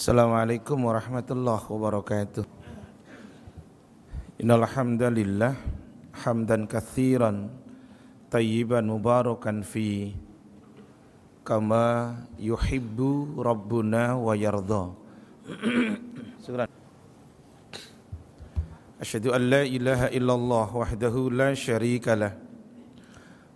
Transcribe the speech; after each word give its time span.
Assalamualaikum 0.00 0.88
warahmatullahi 0.88 1.60
wabarakatuh. 1.60 2.48
Innal 4.40 4.64
hamdalillah 4.64 5.52
hamdan 6.24 6.64
katsiran 6.64 7.52
tayyiban 8.32 8.88
mubarakan 8.88 9.60
fi 9.60 10.16
kama 11.44 12.16
yuhibbu 12.40 13.44
rabbuna 13.44 14.16
wa 14.16 14.32
yarda. 14.32 14.96
Asyhadu 19.04 19.36
an 19.36 19.52
la 19.52 19.68
ilaha 19.68 20.08
illallah 20.16 20.68
wahdahu 20.80 21.28
la 21.28 21.52
syarika 21.52 22.16
lah. 22.16 22.40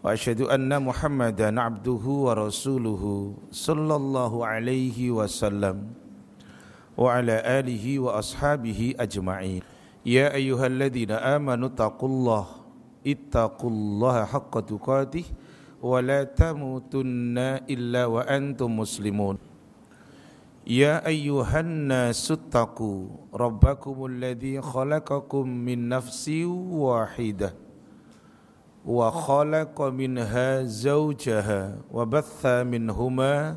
Wa 0.04 0.12
asyhadu 0.12 0.52
anna 0.52 0.76
Muhammadan 0.76 1.56
abduhu 1.56 2.28
wa 2.28 2.36
rasuluhu 2.36 3.32
sallallahu 3.48 4.44
alaihi 4.44 5.08
wasallam 5.08 6.03
وعلى 6.98 7.36
آله 7.60 7.98
وأصحابه 7.98 8.94
أجمعين. 9.00 9.62
يا 10.06 10.34
أيها 10.34 10.66
الذين 10.66 11.10
آمنوا 11.10 11.68
اتقوا 11.68 12.08
الله 12.08 12.46
اتقوا 13.06 13.70
الله 13.70 14.16
حق 14.24 14.54
تقاته 14.60 15.24
ولا 15.82 16.24
تموتن 16.24 17.38
إلا 17.68 18.02
وأنتم 18.06 18.70
مسلمون. 18.78 19.36
يا 20.66 21.06
أيها 21.06 21.60
الناس 21.60 22.32
اتقوا 22.32 23.00
ربكم 23.34 23.96
الذي 24.06 24.60
خلقكم 24.60 25.44
من 25.48 25.88
نفس 25.88 26.24
واحدة 26.72 27.54
وخلق 28.84 29.76
منها 29.82 30.62
زوجها 30.62 31.62
وبث 31.92 32.42
منهما 32.46 33.56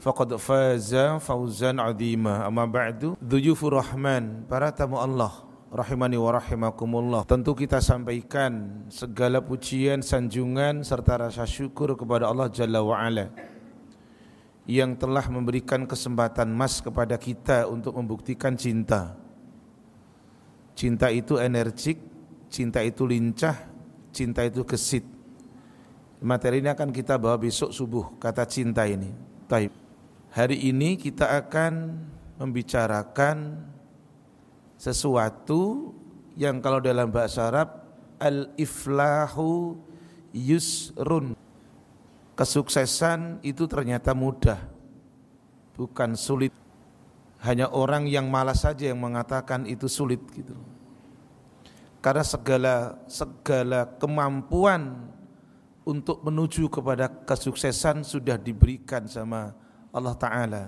faqad 0.00 0.34
faza 0.40 1.20
fawzan 1.20 1.76
azima. 1.78 2.48
Amma 2.48 2.64
ba'du 2.64 3.14
dhuyufur 3.20 3.76
rahman 3.76 4.48
para 4.48 4.72
tamu 4.72 4.96
Allah. 4.96 5.46
Rahimani 5.70 6.18
wa 6.18 6.34
rahimakumullah. 6.34 7.22
Tentu 7.30 7.54
kita 7.54 7.78
sampaikan 7.78 8.82
segala 8.90 9.38
pujian 9.38 10.02
sanjungan 10.02 10.82
serta 10.82 11.30
rasa 11.30 11.46
syukur 11.46 11.94
kepada 11.94 12.26
Allah 12.26 12.50
Jalla 12.50 12.82
wa 12.82 12.98
ala 12.98 13.30
yang 14.66 14.98
telah 14.98 15.22
memberikan 15.30 15.86
kesempatan 15.86 16.50
mas 16.50 16.82
kepada 16.82 17.14
kita 17.14 17.70
untuk 17.70 17.94
membuktikan 18.02 18.58
cinta. 18.58 19.14
Cinta 20.74 21.06
itu 21.14 21.38
energik 21.38 22.02
cinta 22.50 22.82
itu 22.82 23.06
lincah 23.06 23.54
cinta 24.10 24.42
itu 24.42 24.66
gesit. 24.66 25.06
Materi 26.18 26.66
ini 26.66 26.68
akan 26.74 26.90
kita 26.90 27.14
bawa 27.14 27.38
besok 27.38 27.70
subuh 27.70 28.18
kata 28.18 28.42
cinta 28.42 28.90
ini. 28.90 29.14
Taib 29.46 29.89
Hari 30.30 30.70
ini 30.70 30.94
kita 30.94 31.26
akan 31.42 32.06
membicarakan 32.38 33.66
sesuatu 34.78 35.90
yang 36.38 36.62
kalau 36.62 36.78
dalam 36.78 37.10
bahasa 37.10 37.50
Arab 37.50 37.82
al-iflahu 38.22 39.74
yusrun. 40.30 41.34
Kesuksesan 42.38 43.42
itu 43.42 43.66
ternyata 43.66 44.14
mudah, 44.14 44.70
bukan 45.74 46.14
sulit. 46.14 46.54
Hanya 47.42 47.66
orang 47.74 48.06
yang 48.06 48.30
malas 48.30 48.62
saja 48.62 48.86
yang 48.86 49.02
mengatakan 49.02 49.66
itu 49.66 49.90
sulit 49.90 50.22
gitu. 50.30 50.54
Karena 51.98 52.22
segala 52.22 53.02
segala 53.10 53.98
kemampuan 53.98 55.10
untuk 55.82 56.22
menuju 56.22 56.70
kepada 56.70 57.10
kesuksesan 57.26 58.06
sudah 58.06 58.38
diberikan 58.38 59.10
sama 59.10 59.52
Allah 59.90 60.14
Ta'ala. 60.14 60.64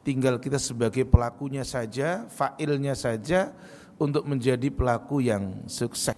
Tinggal 0.00 0.40
kita 0.40 0.56
sebagai 0.56 1.04
pelakunya 1.06 1.62
saja, 1.62 2.26
fa'ilnya 2.32 2.96
saja 2.96 3.52
untuk 4.00 4.24
menjadi 4.24 4.72
pelaku 4.72 5.20
yang 5.20 5.68
sukses. 5.68 6.16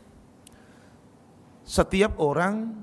Setiap 1.67 2.19
orang 2.23 2.79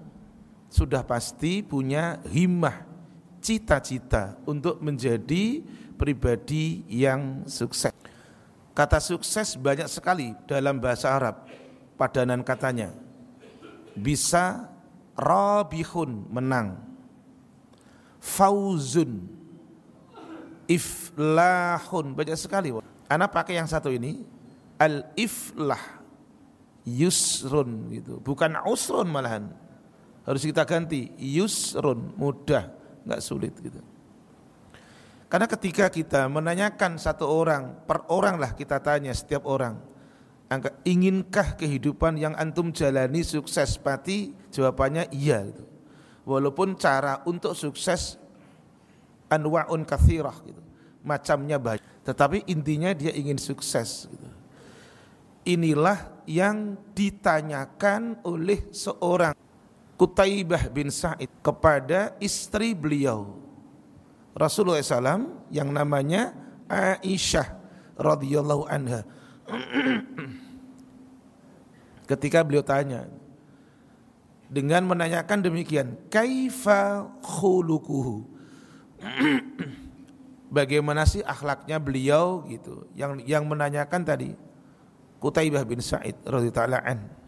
sudah 0.67 1.01
pasti 1.07 1.63
punya 1.63 2.19
himmah, 2.27 2.83
cita-cita 3.39 4.35
untuk 4.43 4.83
menjadi 4.83 5.63
pribadi 5.95 6.83
yang 6.91 7.47
sukses. 7.47 7.95
Kata 8.75 8.99
sukses 8.99 9.55
banyak 9.59 9.87
sekali 9.87 10.35
dalam 10.47 10.79
bahasa 10.79 11.11
Arab 11.15 11.47
Padanan 11.99 12.43
katanya. 12.47 12.95
Bisa 13.91 14.71
rabihun 15.19 16.31
menang 16.31 16.88
fauzun. 18.19 19.25
Iflahun. 20.69 22.13
Banyak 22.13 22.37
sekali 22.37 22.69
anak 23.09 23.29
pakai 23.33 23.57
yang 23.57 23.65
satu 23.65 23.89
ini. 23.89 24.21
Al 24.79 25.11
iflah 25.17 25.81
yusrun 26.87 27.89
gitu. 27.91 28.21
Bukan 28.21 28.59
usrun 28.67 29.09
malahan. 29.09 29.49
Harus 30.27 30.45
kita 30.45 30.63
ganti. 30.67 31.09
Yusrun. 31.17 32.13
Mudah. 32.15 32.69
Nggak 33.07 33.21
sulit 33.23 33.55
gitu. 33.57 33.81
Karena 35.29 35.45
ketika 35.45 35.89
kita 35.89 36.25
menanyakan 36.25 36.97
satu 36.97 37.29
orang 37.29 37.85
per 37.85 38.05
orang 38.09 38.41
lah 38.41 38.57
kita 38.57 38.81
tanya 38.81 39.13
setiap 39.13 39.45
orang 39.45 39.77
inginkah 40.81 41.53
kehidupan 41.53 42.17
yang 42.17 42.33
antum 42.33 42.73
jalani 42.73 43.21
sukses? 43.21 43.77
Pati 43.77 44.33
jawabannya 44.49 45.13
iya 45.13 45.45
gitu 45.45 45.68
walaupun 46.29 46.77
cara 46.77 47.25
untuk 47.25 47.57
sukses 47.57 48.21
anwa'un 49.33 49.81
kathirah 49.81 50.37
gitu. 50.45 50.61
Macamnya 51.01 51.57
banyak, 51.57 52.05
tetapi 52.05 52.45
intinya 52.45 52.93
dia 52.93 53.09
ingin 53.09 53.41
sukses 53.41 54.05
gitu. 54.05 54.29
Inilah 55.49 56.21
yang 56.29 56.77
ditanyakan 56.93 58.21
oleh 58.21 58.69
seorang 58.69 59.33
Kutaibah 59.97 60.69
bin 60.69 60.93
Sa'id 60.93 61.27
kepada 61.41 62.13
istri 62.21 62.71
beliau 62.71 63.35
Rasulullah 64.37 64.79
SAW 64.79 65.51
yang 65.51 65.73
namanya 65.73 66.31
Aisyah 66.69 67.59
radhiyallahu 67.99 68.63
anha. 68.71 69.03
Ketika 72.09 72.47
beliau 72.47 72.63
tanya, 72.63 73.11
dengan 74.49 74.81
menanyakan 74.89 75.45
demikian, 75.45 75.95
kaifa 76.09 77.05
khuluquhu? 77.21 78.25
Bagaimana 80.57 81.05
sih 81.05 81.21
akhlaknya 81.21 81.77
beliau 81.77 82.41
gitu? 82.49 82.89
Yang 82.97 83.21
yang 83.29 83.45
menanyakan 83.45 84.01
tadi 84.01 84.33
Kutaibah 85.21 85.61
bin 85.61 85.77
Sa'id 85.77 86.17
radhiyallahu. 86.25 87.21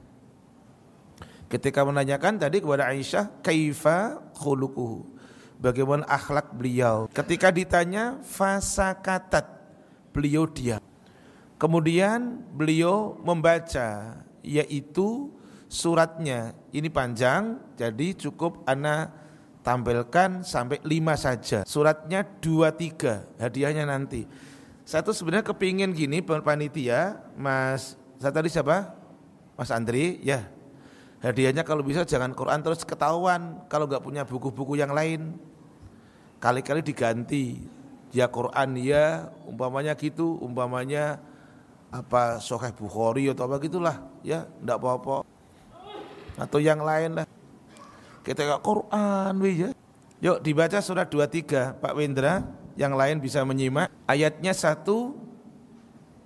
Ketika 1.52 1.84
menanyakan 1.84 2.40
tadi 2.40 2.64
kepada 2.64 2.90
Aisyah, 2.90 3.44
kaifa 3.46 4.24
khuluquhu? 4.40 5.06
Bagaimana 5.62 6.08
akhlak 6.10 6.58
beliau? 6.58 7.06
Ketika 7.14 7.54
ditanya 7.54 8.18
fasakatat, 8.26 9.46
beliau 10.10 10.50
diam. 10.50 10.82
Kemudian 11.62 12.42
beliau 12.58 13.14
membaca 13.22 14.18
yaitu 14.42 15.30
suratnya. 15.72 16.52
Ini 16.76 16.92
panjang 16.92 17.72
jadi 17.80 18.12
cukup 18.20 18.68
ana 18.68 19.08
tampilkan 19.64 20.44
sampai 20.44 20.84
lima 20.84 21.16
saja. 21.16 21.64
Suratnya 21.64 22.28
dua 22.44 22.76
tiga 22.76 23.24
hadiahnya 23.40 23.88
nanti. 23.88 24.28
Satu 24.84 25.16
sebenarnya 25.16 25.48
kepingin 25.48 25.96
gini 25.96 26.20
panitia 26.20 27.24
mas 27.40 27.96
saya 28.20 28.36
tadi 28.36 28.52
siapa? 28.52 28.92
Mas 29.56 29.72
Andri 29.72 30.20
ya. 30.20 30.44
Hadiahnya 31.24 31.64
kalau 31.64 31.86
bisa 31.86 32.04
jangan 32.04 32.36
Quran 32.36 32.60
terus 32.60 32.84
ketahuan 32.84 33.64
kalau 33.72 33.88
nggak 33.88 34.04
punya 34.04 34.28
buku-buku 34.28 34.76
yang 34.76 34.92
lain. 34.92 35.40
Kali-kali 36.44 36.84
diganti. 36.84 37.64
Ya 38.12 38.28
Quran 38.28 38.76
ya 38.76 39.32
umpamanya 39.48 39.96
gitu 39.96 40.36
umpamanya 40.44 41.24
apa 41.96 42.44
Sahih 42.44 42.76
Bukhari 42.76 43.32
atau 43.32 43.48
apa 43.48 43.56
gitulah 43.64 44.04
ya 44.20 44.52
enggak 44.60 44.84
apa-apa 44.84 45.24
atau 46.42 46.58
yang 46.58 46.82
lain 46.82 47.22
lah. 47.22 47.28
Kita 48.26 48.42
ke 48.42 48.58
Quran 48.66 49.34
ya. 49.46 49.70
Yuk 50.22 50.38
dibaca 50.46 50.78
surat 50.82 51.10
23 51.10 51.82
Pak 51.82 51.94
Wendra, 51.98 52.46
yang 52.78 52.94
lain 52.94 53.18
bisa 53.18 53.42
menyimak 53.42 53.90
ayatnya 54.06 54.54
1 54.54 54.86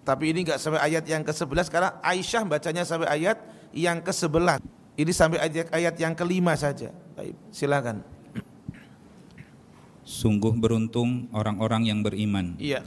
Tapi 0.05 0.29
ini 0.29 0.45
enggak 0.45 0.61
sampai 0.61 0.85
ayat 0.85 1.01
yang 1.09 1.25
ke-11 1.25 1.65
karena 1.73 1.97
Aisyah 2.05 2.45
bacanya 2.45 2.85
sampai 2.85 3.09
ayat 3.09 3.41
yang 3.73 3.97
ke-11. 4.05 4.61
Ini 5.01 5.11
sampai 5.11 5.41
ayat 5.41 5.67
ayat 5.73 5.95
yang 5.97 6.13
kelima 6.13 6.53
saja. 6.53 6.93
Baik, 7.17 7.33
silakan. 7.49 8.05
Sungguh 10.05 10.53
beruntung 10.53 11.25
orang-orang 11.33 11.89
yang 11.89 12.05
beriman, 12.05 12.53
Iya. 12.61 12.85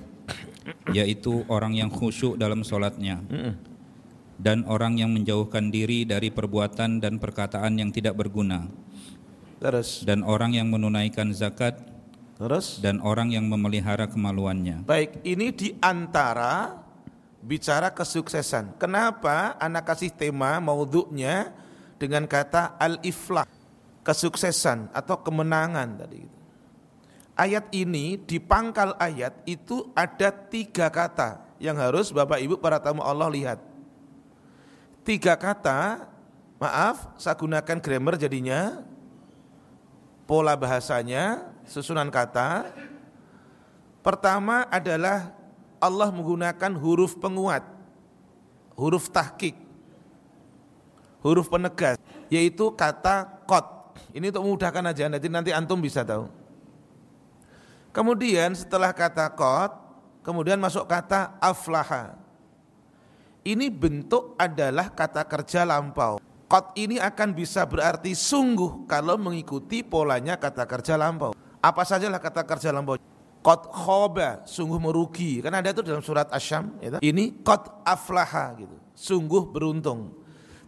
yaitu 0.94 1.42
orang 1.50 1.74
yang 1.74 1.90
khusyuk 1.90 2.38
dalam 2.38 2.62
sholatnya, 2.62 3.18
dan 4.38 4.62
orang 4.70 4.96
yang 4.96 5.10
menjauhkan 5.10 5.74
diri 5.74 6.06
dari 6.06 6.30
perbuatan 6.30 7.02
dan 7.02 7.18
perkataan 7.18 7.76
yang 7.76 7.90
tidak 7.90 8.14
berguna, 8.14 8.70
Terus. 9.58 10.06
dan 10.06 10.22
orang 10.22 10.54
yang 10.54 10.70
menunaikan 10.70 11.34
zakat, 11.34 11.82
Terus. 12.38 12.78
dan 12.78 13.02
orang 13.02 13.34
yang 13.34 13.50
memelihara 13.50 14.06
kemaluannya. 14.06 14.86
Baik, 14.86 15.26
ini 15.26 15.50
di 15.50 15.74
antara 15.82 16.78
bicara 17.42 17.90
kesuksesan. 17.90 18.78
Kenapa 18.78 19.58
anak 19.58 19.90
kasih 19.90 20.14
tema 20.14 20.62
maudhu'nya 20.62 21.50
dengan 21.98 22.30
kata 22.30 22.78
al-iflah, 22.78 23.46
kesuksesan 24.06 24.94
atau 24.94 25.18
kemenangan 25.20 26.06
tadi 26.06 26.18
itu. 26.22 26.38
Ayat 27.38 27.70
ini 27.70 28.18
di 28.18 28.42
pangkal 28.42 28.98
ayat 28.98 29.46
itu 29.46 29.94
ada 29.94 30.34
tiga 30.34 30.90
kata 30.90 31.38
yang 31.62 31.78
harus 31.78 32.10
Bapak 32.10 32.42
Ibu 32.42 32.58
para 32.58 32.82
tamu 32.82 32.98
Allah 33.02 33.30
lihat. 33.30 33.67
Tiga 35.08 35.40
kata, 35.40 36.04
maaf, 36.60 37.16
saya 37.16 37.32
gunakan 37.32 37.80
grammar 37.80 38.20
jadinya, 38.20 38.84
pola 40.28 40.52
bahasanya, 40.52 41.48
susunan 41.64 42.12
kata. 42.12 42.68
Pertama 44.04 44.68
adalah 44.68 45.32
Allah 45.80 46.12
menggunakan 46.12 46.76
huruf 46.76 47.16
penguat, 47.16 47.64
huruf 48.76 49.08
tahkik, 49.08 49.56
huruf 51.24 51.48
penegas, 51.48 51.96
yaitu 52.28 52.68
kata 52.76 53.48
kot. 53.48 53.96
Ini 54.12 54.28
untuk 54.28 54.44
memudahkan 54.44 54.92
aja, 54.92 55.08
nanti 55.08 55.32
nanti 55.32 55.56
antum 55.56 55.80
bisa 55.80 56.04
tahu. 56.04 56.28
Kemudian 57.96 58.52
setelah 58.52 58.92
kata 58.92 59.24
kot, 59.32 59.72
kemudian 60.20 60.60
masuk 60.60 60.84
kata 60.84 61.32
aflaha. 61.40 62.27
Ini 63.48 63.72
bentuk 63.72 64.36
adalah 64.36 64.92
kata 64.92 65.24
kerja 65.24 65.64
lampau. 65.64 66.20
Kot 66.52 66.76
ini 66.76 67.00
akan 67.00 67.32
bisa 67.32 67.64
berarti 67.64 68.12
sungguh 68.12 68.84
kalau 68.84 69.16
mengikuti 69.16 69.80
polanya 69.80 70.36
kata 70.36 70.68
kerja 70.68 71.00
lampau. 71.00 71.32
Apa 71.64 71.80
sajalah 71.80 72.20
kata 72.20 72.44
kerja 72.44 72.76
lampau. 72.76 73.00
Kot 73.40 73.72
khoba, 73.72 74.44
sungguh 74.44 74.76
merugi. 74.76 75.40
Karena 75.40 75.64
ada 75.64 75.72
itu 75.72 75.80
dalam 75.80 76.04
surat 76.04 76.28
Asyam. 76.28 76.76
Ya, 76.76 77.00
ini 77.00 77.40
kot 77.40 77.72
aflaha 77.88 78.52
gitu, 78.60 78.76
sungguh 78.92 79.48
beruntung. 79.48 80.12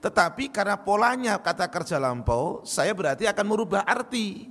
Tetapi 0.01 0.49
karena 0.49 0.81
polanya 0.81 1.37
kata 1.37 1.69
kerja 1.69 2.01
lampau, 2.01 2.65
saya 2.65 2.97
berarti 2.97 3.29
akan 3.29 3.45
merubah 3.45 3.85
arti 3.85 4.49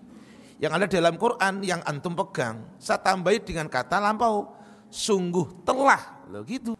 yang 0.62 0.78
ada 0.78 0.86
dalam 0.86 1.18
Quran 1.18 1.66
yang 1.66 1.82
antum 1.82 2.14
pegang. 2.14 2.62
Saya 2.78 3.02
tambahi 3.02 3.42
dengan 3.42 3.66
kata 3.66 3.98
lampau, 3.98 4.54
sungguh 4.94 5.66
telah, 5.66 6.30
loh 6.30 6.46
gitu. 6.46 6.78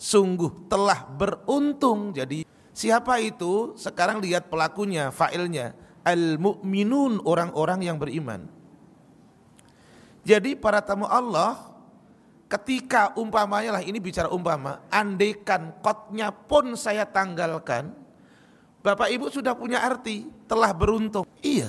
Sungguh 0.00 0.64
telah 0.72 1.04
beruntung. 1.04 2.16
Jadi 2.16 2.48
siapa 2.72 3.20
itu? 3.20 3.76
Sekarang 3.76 4.24
lihat 4.24 4.48
pelakunya, 4.48 5.12
failnya. 5.12 5.76
Al-mu'minun, 6.00 7.20
orang-orang 7.28 7.84
yang 7.84 8.00
beriman. 8.00 8.48
Jadi 10.24 10.56
para 10.56 10.80
tamu 10.80 11.04
Allah, 11.04 11.60
ketika 12.48 13.12
umpamanya 13.20 13.76
lah 13.76 13.84
ini 13.84 14.00
bicara 14.00 14.32
umpama, 14.32 14.80
andaikan 14.88 15.76
kotnya 15.84 16.32
pun 16.32 16.72
saya 16.80 17.04
tanggalkan, 17.04 17.92
Bapak 18.80 19.12
Ibu 19.12 19.28
sudah 19.28 19.52
punya 19.52 19.84
arti, 19.84 20.24
telah 20.48 20.72
beruntung. 20.72 21.28
Iya, 21.44 21.68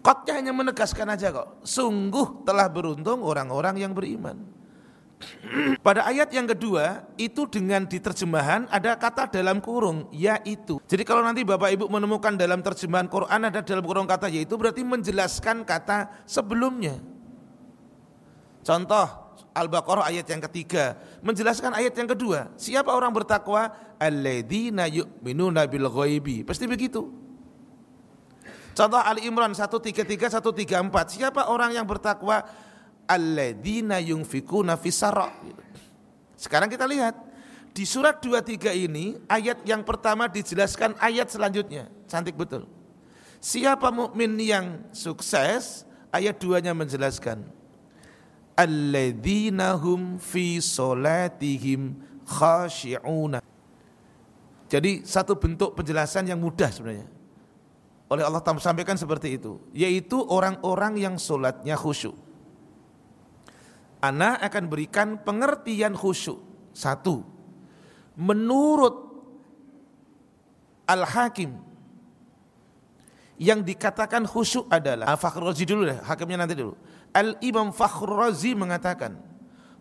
kotnya 0.00 0.40
hanya 0.40 0.56
menegaskan 0.56 1.12
aja 1.12 1.28
kok, 1.28 1.60
sungguh 1.60 2.48
telah 2.48 2.72
beruntung 2.72 3.20
orang-orang 3.20 3.84
yang 3.84 3.92
beriman. 3.92 4.55
Pada 5.80 6.04
ayat 6.04 6.28
yang 6.28 6.44
kedua 6.44 7.08
itu 7.16 7.48
dengan 7.48 7.88
diterjemahan 7.88 8.68
ada 8.68 8.92
kata 9.00 9.32
dalam 9.32 9.64
kurung 9.64 10.12
yaitu. 10.12 10.76
Jadi 10.84 11.02
kalau 11.08 11.24
nanti 11.24 11.40
Bapak 11.40 11.72
Ibu 11.72 11.84
menemukan 11.88 12.36
dalam 12.36 12.60
terjemahan 12.60 13.08
Quran 13.08 13.48
ada 13.48 13.64
dalam 13.64 13.80
kurung 13.80 14.04
kata 14.04 14.28
yaitu 14.28 14.60
berarti 14.60 14.84
menjelaskan 14.84 15.64
kata 15.64 16.12
sebelumnya. 16.28 17.00
Contoh 18.60 19.08
Al-Baqarah 19.56 20.12
ayat 20.12 20.28
yang 20.28 20.44
ketiga 20.44 21.00
menjelaskan 21.24 21.72
ayat 21.72 21.96
yang 21.96 22.12
kedua. 22.12 22.52
Siapa 22.60 22.92
orang 22.92 23.08
bertakwa? 23.16 23.72
Alladzina 23.96 24.84
yu'minuna 24.84 25.64
bil 25.64 25.88
ghaibi. 25.88 26.44
Pasti 26.44 26.68
begitu. 26.68 27.08
Contoh 28.76 29.00
Ali 29.00 29.24
Imran 29.24 29.56
133 29.56 30.28
134. 30.28 30.92
Siapa 31.08 31.48
orang 31.48 31.72
yang 31.72 31.88
bertakwa? 31.88 32.44
Alladzina 33.06 34.02
yunfikuna. 34.02 34.74
Sekarang 36.36 36.68
kita 36.68 36.84
lihat 36.90 37.14
di 37.70 37.86
surat 37.86 38.18
23 38.18 38.86
ini 38.86 39.14
ayat 39.30 39.62
yang 39.62 39.86
pertama 39.86 40.26
dijelaskan 40.26 40.98
ayat 40.98 41.30
selanjutnya. 41.30 41.86
Cantik 42.10 42.34
betul. 42.34 42.66
Siapa 43.38 43.94
mukmin 43.94 44.34
yang 44.42 44.82
sukses? 44.90 45.86
Ayat 46.10 46.40
2-nya 46.40 46.72
menjelaskan 46.72 47.44
alladzina 48.56 49.76
hum 49.76 50.16
fi 50.16 50.58
solatihim 50.58 52.00
khashi'una. 52.24 53.44
Jadi 54.66 55.06
satu 55.06 55.38
bentuk 55.38 55.78
penjelasan 55.78 56.26
yang 56.26 56.42
mudah 56.42 56.72
sebenarnya. 56.72 57.06
Oleh 58.10 58.26
Allah 58.26 58.42
Ta'ala 58.42 58.58
sampaikan 58.58 58.98
seperti 58.98 59.38
itu. 59.38 59.62
Yaitu 59.70 60.18
orang-orang 60.18 60.98
yang 60.98 61.14
solatnya 61.22 61.78
khusyuk. 61.78 62.16
Ana 64.06 64.38
akan 64.38 64.70
berikan 64.70 65.18
pengertian 65.18 65.98
khusyuk. 65.98 66.38
Satu, 66.70 67.26
menurut 68.14 68.94
Al-Hakim 70.86 71.58
yang 73.42 73.66
dikatakan 73.66 74.22
khusyuk 74.22 74.70
adalah 74.70 75.18
Fakhr 75.18 75.42
Razi 75.42 75.66
dulu 75.66 75.90
deh, 75.90 75.98
hakimnya 76.06 76.46
nanti 76.46 76.54
dulu. 76.54 76.78
Al-Imam 77.10 77.74
Fakhr 77.74 78.06
Razi 78.06 78.54
mengatakan 78.54 79.18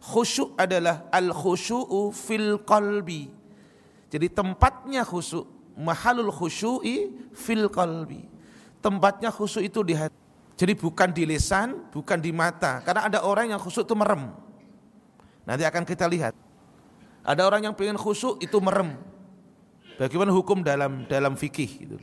khusyuk 0.01 0.57
adalah 0.57 1.05
al-khusyu'u 1.13 2.09
fil 2.09 2.57
qalbi. 2.65 3.29
Jadi 4.09 4.27
tempatnya 4.33 5.05
khusyuk, 5.05 5.45
mahalul 5.77 6.33
khusyu'i 6.33 7.13
fil 7.37 7.69
qalbi. 7.69 8.25
Tempatnya 8.81 9.29
khusyuk 9.29 9.61
itu 9.61 9.85
di 9.85 9.93
hati. 9.93 10.24
Jadi 10.55 10.71
bukan 10.71 11.11
di 11.11 11.27
lisan, 11.27 11.91
bukan 11.91 12.15
di 12.15 12.31
mata. 12.31 12.79
Karena 12.79 13.11
ada 13.11 13.19
orang 13.27 13.51
yang 13.51 13.59
khusyuk 13.59 13.83
itu 13.83 13.95
merem. 13.95 14.31
Nanti 15.43 15.67
akan 15.67 15.83
kita 15.83 16.07
lihat. 16.07 16.31
Ada 17.27 17.43
orang 17.43 17.67
yang 17.67 17.75
pengen 17.75 17.99
khusyuk 17.99 18.39
itu 18.39 18.55
merem. 18.63 18.95
Bagaimana 19.99 20.31
hukum 20.31 20.63
dalam 20.63 21.03
dalam 21.11 21.35
fikih 21.35 21.71
itu. 21.87 21.97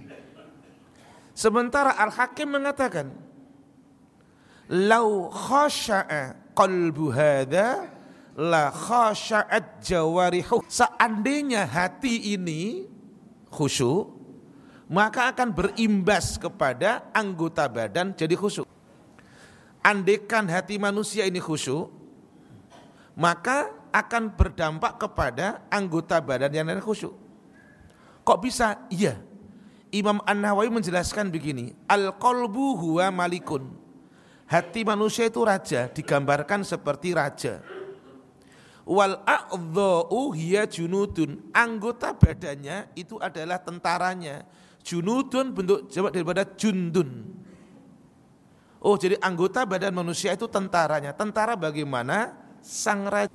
Sementara 1.32 1.96
Al-Hakim 1.96 2.48
mengatakan, 2.60 3.08
"Lau 4.68 5.32
khasya'a 5.32 6.52
qalbu 6.52 7.08
hadha 7.08 7.88
la 8.36 8.68
khasya'at 8.68 9.80
jawarihu." 9.80 10.60
Seandainya 10.68 11.64
hati 11.64 12.36
ini 12.36 12.84
khusyuk, 13.48 14.21
maka 14.92 15.32
akan 15.32 15.56
berimbas 15.56 16.36
kepada 16.36 17.08
anggota 17.16 17.64
badan 17.64 18.12
jadi 18.12 18.36
khusyuk. 18.36 18.68
Andekan 19.80 20.46
hati 20.52 20.76
manusia 20.76 21.24
ini 21.24 21.40
khusyuk, 21.40 21.88
maka 23.16 23.72
akan 23.88 24.36
berdampak 24.36 25.00
kepada 25.00 25.64
anggota 25.72 26.20
badan 26.20 26.52
yang 26.52 26.68
lain 26.68 26.84
khusyuk. 26.84 27.16
Kok 28.22 28.38
bisa? 28.44 28.84
Iya. 28.92 29.16
Imam 29.92 30.20
An-Nawawi 30.24 30.72
menjelaskan 30.72 31.28
begini, 31.32 31.72
al-qalbu 31.88 32.80
huwa 32.80 33.08
malikun. 33.12 33.72
Hati 34.48 34.84
manusia 34.84 35.28
itu 35.28 35.40
raja, 35.40 35.88
digambarkan 35.88 36.64
seperti 36.64 37.16
raja. 37.16 37.64
Wal 38.84 39.20
a'dha'u 39.24 40.32
hiya 40.36 40.68
junudun. 40.68 41.48
Anggota 41.52 42.12
badannya 42.12 42.92
itu 42.92 43.16
adalah 43.20 43.60
tentaranya. 43.60 44.44
Junudun 44.82 45.54
bentuk 45.54 45.86
jawab 45.88 46.10
daripada 46.10 46.42
jundun. 46.44 47.38
Oh, 48.82 48.98
jadi 48.98 49.14
anggota 49.22 49.62
badan 49.62 49.94
manusia 49.94 50.34
itu 50.34 50.50
tentaranya. 50.50 51.14
Tentara 51.14 51.54
bagaimana? 51.54 52.34
Sang 52.58 53.06
raja. 53.06 53.30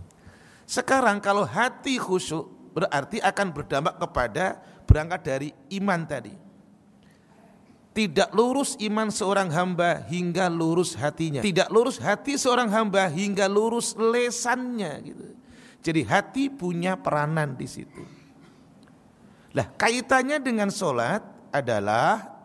Sekarang 0.67 1.23
kalau 1.23 1.47
hati 1.47 1.95
khusyuk 1.95 2.51
berarti 2.75 3.23
akan 3.23 3.47
berdampak 3.55 3.95
kepada 3.95 4.59
berangkat 4.83 5.21
dari 5.23 5.49
iman 5.79 6.03
tadi. 6.03 6.35
Tidak 7.95 8.29
lurus 8.35 8.77
iman 8.83 9.09
seorang 9.09 9.49
hamba 9.49 10.03
hingga 10.05 10.51
lurus 10.51 10.93
hatinya. 10.99 11.41
Tidak 11.41 11.71
lurus 11.73 11.97
hati 11.97 12.37
seorang 12.37 12.69
hamba 12.69 13.09
hingga 13.09 13.49
lurus 13.49 13.97
lesannya 13.97 14.91
gitu. 15.01 15.25
Jadi 15.81 16.01
hati 16.05 16.43
punya 16.51 16.99
peranan 16.99 17.55
di 17.55 17.65
situ. 17.65 18.03
Lah 19.55 19.65
kaitannya 19.73 20.37
dengan 20.37 20.69
sholat 20.69 21.25
adalah 21.51 22.43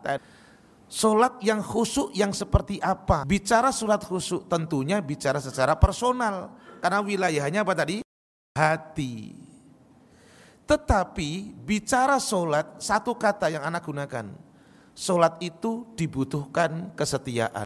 sholat 0.89 1.41
yang 1.41 1.59
khusyuk 1.59 2.13
yang 2.13 2.31
seperti 2.31 2.77
apa? 2.77 3.25
Bicara 3.25 3.73
sholat 3.73 4.03
khusyuk 4.05 4.45
tentunya 4.47 5.01
bicara 5.01 5.41
secara 5.41 5.73
personal. 5.77 6.53
Karena 6.83 6.99
wilayahnya 6.99 7.63
apa 7.63 7.73
tadi? 7.73 8.03
Hati. 8.53 9.33
Tetapi 10.63 11.55
bicara 11.63 12.19
sholat 12.19 12.79
satu 12.79 13.15
kata 13.15 13.51
yang 13.51 13.63
anak 13.63 13.83
gunakan. 13.83 14.31
Sholat 14.93 15.41
itu 15.41 15.89
dibutuhkan 15.97 16.93
kesetiaan. 16.93 17.65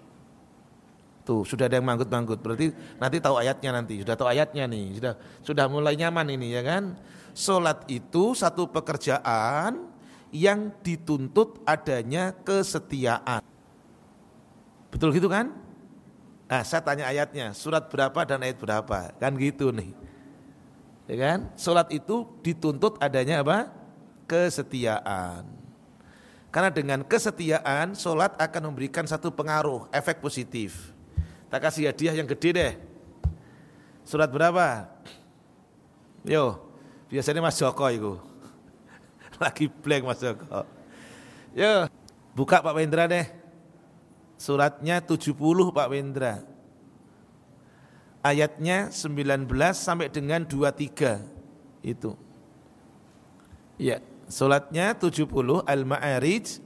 Tuh 1.28 1.44
sudah 1.44 1.68
ada 1.68 1.76
yang 1.76 1.84
manggut-manggut. 1.84 2.40
Berarti 2.40 2.72
nanti 2.96 3.20
tahu 3.20 3.36
ayatnya 3.36 3.76
nanti. 3.76 4.00
Sudah 4.00 4.16
tahu 4.16 4.32
ayatnya 4.32 4.64
nih. 4.64 4.96
Sudah 4.96 5.14
sudah 5.44 5.66
mulai 5.68 6.00
nyaman 6.00 6.32
ini 6.32 6.56
ya 6.56 6.64
kan. 6.64 6.96
Solat 7.36 7.84
itu 7.92 8.32
satu 8.32 8.72
pekerjaan 8.72 9.87
yang 10.32 10.74
dituntut 10.84 11.62
adanya 11.64 12.36
kesetiaan. 12.44 13.44
Betul 14.92 15.16
gitu 15.16 15.28
kan? 15.28 15.52
Nah, 16.48 16.64
saya 16.64 16.80
tanya 16.80 17.12
ayatnya, 17.12 17.52
surat 17.52 17.92
berapa 17.92 18.24
dan 18.24 18.40
ayat 18.40 18.56
berapa? 18.56 19.12
Kan 19.20 19.36
gitu 19.36 19.76
nih. 19.76 19.92
Ya 21.08 21.16
kan? 21.16 21.40
Salat 21.56 21.92
itu 21.92 22.28
dituntut 22.44 23.00
adanya 23.00 23.44
apa? 23.44 23.72
Kesetiaan. 24.28 25.48
Karena 26.52 26.72
dengan 26.72 27.00
kesetiaan, 27.04 27.96
solat 27.96 28.36
akan 28.40 28.72
memberikan 28.72 29.04
satu 29.04 29.32
pengaruh, 29.32 29.88
efek 29.92 30.24
positif. 30.24 30.96
Tak 31.48 31.68
kasih 31.68 31.92
hadiah 31.92 32.16
yang 32.16 32.28
gede 32.28 32.50
deh. 32.56 32.74
Surat 34.08 34.32
berapa? 34.32 34.88
Yo, 36.28 36.60
biasanya 37.12 37.44
Mas 37.44 37.60
Joko 37.60 37.88
itu. 37.92 38.20
Lagi 39.44 39.70
blank 39.70 40.04
Mas 40.10 40.20
Joko. 40.22 40.66
Yo, 41.54 41.86
buka 42.34 42.62
Pak 42.62 42.74
Wendra 42.74 43.06
deh. 43.06 43.26
Suratnya 44.38 45.02
70 45.02 45.34
Pak 45.74 45.88
Wendra. 45.90 46.46
Ayatnya 48.22 48.90
19 48.94 49.48
sampai 49.78 50.10
dengan 50.10 50.46
23. 50.46 51.22
Itu. 51.86 52.18
Ya, 53.78 54.02
suratnya 54.26 54.98
70 54.98 55.30
Al-Ma'arij 55.64 56.60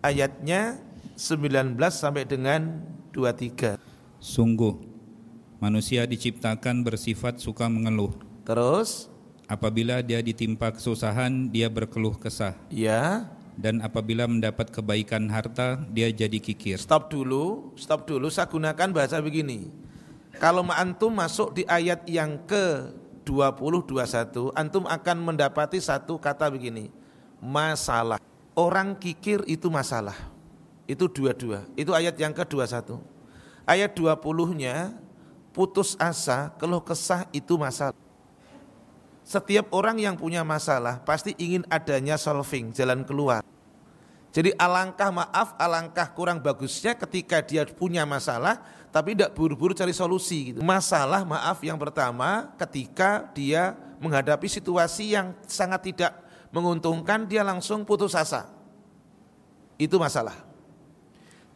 ayatnya 0.00 0.78
19 1.18 1.78
sampai 1.90 2.24
dengan 2.24 2.82
23. 3.14 3.76
Sungguh, 4.22 4.78
manusia 5.58 6.06
diciptakan 6.06 6.86
bersifat 6.86 7.42
suka 7.42 7.68
mengeluh. 7.68 8.14
Terus? 8.46 9.11
Apabila 9.52 10.00
dia 10.00 10.24
ditimpa 10.24 10.72
kesusahan, 10.72 11.52
dia 11.52 11.68
berkeluh 11.68 12.16
kesah. 12.16 12.56
Ya. 12.72 13.28
Dan 13.52 13.84
apabila 13.84 14.24
mendapat 14.24 14.72
kebaikan 14.72 15.28
harta, 15.28 15.76
dia 15.92 16.08
jadi 16.08 16.40
kikir. 16.40 16.80
Stop 16.80 17.12
dulu, 17.12 17.76
stop 17.76 18.08
dulu. 18.08 18.32
Saya 18.32 18.48
gunakan 18.48 18.88
bahasa 18.96 19.20
begini. 19.20 19.68
Kalau 20.40 20.64
antum 20.72 21.12
masuk 21.12 21.52
di 21.52 21.68
ayat 21.68 22.00
yang 22.08 22.40
ke 22.48 22.96
20 23.28 23.84
21, 23.84 24.56
antum 24.56 24.88
akan 24.88 25.16
mendapati 25.20 25.84
satu 25.84 26.16
kata 26.16 26.48
begini. 26.48 26.88
Masalah. 27.44 28.16
Orang 28.56 28.96
kikir 28.96 29.44
itu 29.44 29.68
masalah. 29.68 30.16
Itu 30.88 31.12
dua-dua. 31.12 31.68
Itu 31.76 31.92
ayat 31.92 32.16
yang 32.16 32.32
ke 32.32 32.48
21. 32.48 33.04
Ayat 33.68 33.92
20-nya 33.92 34.96
putus 35.52 35.92
asa, 36.00 36.56
keluh 36.56 36.80
kesah 36.80 37.28
itu 37.36 37.60
masalah. 37.60 37.92
Setiap 39.22 39.70
orang 39.70 40.02
yang 40.02 40.18
punya 40.18 40.42
masalah 40.42 40.98
pasti 41.02 41.32
ingin 41.38 41.62
adanya 41.70 42.18
solving, 42.18 42.74
jalan 42.74 43.06
keluar. 43.06 43.46
Jadi 44.32 44.50
alangkah 44.56 45.12
maaf, 45.12 45.52
alangkah 45.60 46.08
kurang 46.16 46.40
bagusnya 46.40 46.96
ketika 46.96 47.44
dia 47.44 47.68
punya 47.68 48.08
masalah 48.08 48.64
tapi 48.88 49.12
tidak 49.12 49.36
buru-buru 49.36 49.76
cari 49.76 49.92
solusi 49.92 50.52
gitu. 50.52 50.64
Masalah 50.64 51.24
maaf 51.24 51.60
yang 51.60 51.76
pertama 51.76 52.48
ketika 52.56 53.28
dia 53.36 53.76
menghadapi 54.00 54.48
situasi 54.48 55.12
yang 55.12 55.36
sangat 55.44 55.92
tidak 55.92 56.12
menguntungkan 56.48 57.28
dia 57.28 57.44
langsung 57.44 57.84
putus 57.84 58.16
asa. 58.16 58.48
Itu 59.76 60.00
masalah. 60.00 60.36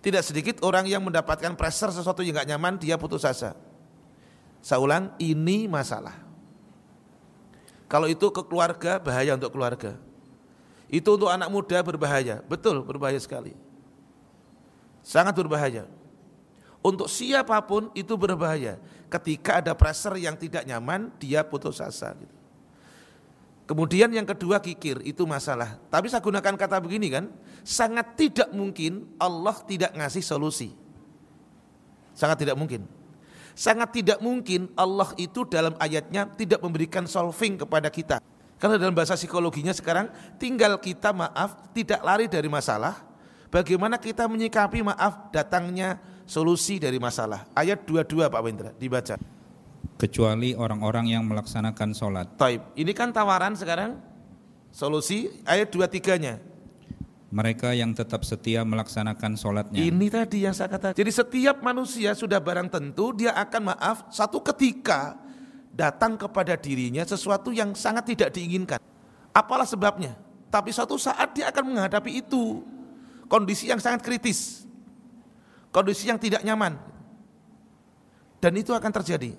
Tidak 0.04 0.22
sedikit 0.22 0.60
orang 0.62 0.84
yang 0.84 1.00
mendapatkan 1.00 1.56
pressure 1.56 1.90
sesuatu 1.90 2.20
yang 2.20 2.38
gak 2.38 2.48
nyaman 2.48 2.76
dia 2.76 2.94
putus 3.00 3.24
asa. 3.24 3.56
Saya 4.60 4.78
ulang, 4.78 5.16
ini 5.18 5.64
masalah. 5.66 6.25
Kalau 7.86 8.10
itu 8.10 8.26
ke 8.34 8.42
keluarga, 8.42 8.98
bahaya 8.98 9.38
untuk 9.38 9.54
keluarga. 9.54 9.94
Itu 10.90 11.14
untuk 11.18 11.30
anak 11.30 11.50
muda 11.50 11.78
berbahaya. 11.82 12.42
Betul, 12.46 12.82
berbahaya 12.82 13.18
sekali. 13.18 13.54
Sangat 15.06 15.38
berbahaya. 15.38 15.86
Untuk 16.82 17.06
siapa 17.10 17.58
pun 17.62 17.90
itu 17.94 18.14
berbahaya. 18.14 18.78
Ketika 19.06 19.62
ada 19.62 19.74
pressure 19.74 20.18
yang 20.18 20.34
tidak 20.34 20.66
nyaman, 20.66 21.14
dia 21.18 21.46
putus 21.46 21.78
asa. 21.78 22.14
Gitu. 22.14 22.34
Kemudian 23.66 24.10
yang 24.14 24.26
kedua 24.26 24.62
kikir, 24.62 25.02
itu 25.02 25.26
masalah. 25.26 25.78
Tapi 25.90 26.06
saya 26.06 26.22
gunakan 26.22 26.54
kata 26.54 26.78
begini 26.78 27.10
kan, 27.10 27.26
sangat 27.66 28.14
tidak 28.14 28.50
mungkin 28.54 29.10
Allah 29.18 29.58
tidak 29.66 29.90
ngasih 29.94 30.22
solusi. 30.22 30.70
Sangat 32.14 32.46
tidak 32.46 32.54
mungkin. 32.54 32.86
Sangat 33.56 33.88
tidak 33.96 34.20
mungkin 34.20 34.68
Allah 34.76 35.16
itu 35.16 35.48
dalam 35.48 35.72
ayatnya 35.80 36.28
tidak 36.36 36.60
memberikan 36.60 37.08
solving 37.08 37.56
kepada 37.56 37.88
kita. 37.88 38.20
Karena 38.60 38.76
dalam 38.76 38.92
bahasa 38.92 39.16
psikologinya 39.16 39.72
sekarang 39.72 40.12
tinggal 40.36 40.76
kita 40.76 41.16
maaf 41.16 41.72
tidak 41.72 42.04
lari 42.04 42.28
dari 42.28 42.52
masalah. 42.52 43.00
Bagaimana 43.48 43.96
kita 43.96 44.28
menyikapi 44.28 44.84
maaf 44.84 45.32
datangnya 45.32 45.96
solusi 46.28 46.76
dari 46.76 47.00
masalah. 47.00 47.48
Ayat 47.56 47.88
22 47.88 48.28
Pak 48.28 48.42
Wendra 48.44 48.70
dibaca 48.76 49.16
kecuali 49.96 50.52
orang-orang 50.52 51.16
yang 51.16 51.24
melaksanakan 51.24 51.96
sholat. 51.96 52.26
Taib. 52.36 52.60
Ini 52.76 52.92
kan 52.92 53.10
tawaran 53.10 53.56
sekarang 53.56 53.96
solusi 54.68 55.32
ayat 55.48 55.72
dua 55.72 55.88
tiganya. 55.88 56.38
Mereka 57.36 57.76
yang 57.76 57.92
tetap 57.92 58.24
setia 58.24 58.64
melaksanakan 58.64 59.36
sholatnya. 59.36 59.76
Ini 59.76 60.06
tadi 60.08 60.48
yang 60.48 60.56
saya 60.56 60.72
katakan. 60.72 60.96
Jadi 60.96 61.12
setiap 61.12 61.60
manusia 61.60 62.16
sudah 62.16 62.40
barang 62.40 62.72
tentu 62.72 63.12
dia 63.12 63.36
akan 63.36 63.76
maaf 63.76 64.08
satu 64.08 64.40
ketika 64.40 65.20
datang 65.68 66.16
kepada 66.16 66.56
dirinya 66.56 67.04
sesuatu 67.04 67.52
yang 67.52 67.76
sangat 67.76 68.16
tidak 68.16 68.32
diinginkan. 68.32 68.80
Apalah 69.36 69.68
sebabnya? 69.68 70.16
Tapi 70.48 70.72
suatu 70.72 70.96
saat 70.96 71.36
dia 71.36 71.52
akan 71.52 71.76
menghadapi 71.76 72.24
itu. 72.24 72.64
Kondisi 73.28 73.68
yang 73.68 73.84
sangat 73.84 74.00
kritis. 74.00 74.64
Kondisi 75.68 76.08
yang 76.08 76.16
tidak 76.16 76.40
nyaman. 76.40 76.80
Dan 78.40 78.56
itu 78.56 78.72
akan 78.72 78.92
terjadi. 78.96 79.36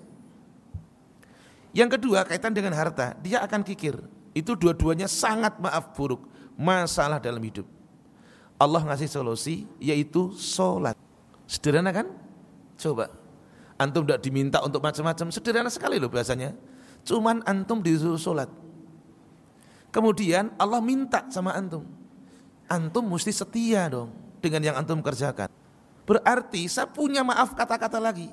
Yang 1.74 1.98
kedua 1.98 2.22
kaitan 2.22 2.54
dengan 2.54 2.78
harta, 2.78 3.18
dia 3.18 3.42
akan 3.42 3.66
kikir. 3.66 3.98
Itu 4.38 4.54
dua-duanya 4.54 5.10
sangat 5.10 5.58
maaf 5.58 5.98
buruk, 5.98 6.30
masalah 6.54 7.18
dalam 7.18 7.42
hidup. 7.42 7.77
Allah 8.58 8.82
ngasih 8.82 9.06
solusi 9.06 9.64
yaitu 9.78 10.34
sholat. 10.34 10.98
Sederhana 11.46 11.94
kan? 11.94 12.10
Coba. 12.74 13.08
Antum 13.78 14.02
tidak 14.02 14.20
diminta 14.26 14.58
untuk 14.60 14.82
macam-macam, 14.82 15.30
sederhana 15.30 15.70
sekali 15.70 16.02
loh 16.02 16.10
biasanya. 16.10 16.52
Cuman 17.06 17.46
antum 17.46 17.78
disuruh 17.78 18.18
sholat. 18.18 18.50
Kemudian 19.94 20.52
Allah 20.58 20.82
minta 20.82 21.24
sama 21.30 21.54
antum. 21.54 21.86
Antum 22.68 23.06
mesti 23.06 23.32
setia 23.32 23.88
dong 23.88 24.12
dengan 24.42 24.60
yang 24.60 24.76
antum 24.76 25.00
kerjakan. 25.00 25.48
Berarti 26.04 26.66
saya 26.66 26.90
punya 26.90 27.22
maaf 27.22 27.54
kata-kata 27.54 27.96
lagi. 28.02 28.28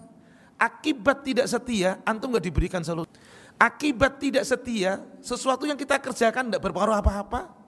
Akibat 0.56 1.28
tidak 1.28 1.52
setia, 1.52 2.00
antum 2.08 2.32
gak 2.32 2.48
diberikan 2.48 2.80
solusi. 2.80 3.12
Akibat 3.56 4.20
tidak 4.20 4.44
setia, 4.48 5.04
sesuatu 5.20 5.68
yang 5.68 5.76
kita 5.76 6.00
kerjakan 6.00 6.48
tidak 6.48 6.64
berpengaruh 6.64 7.00
apa-apa. 7.00 7.65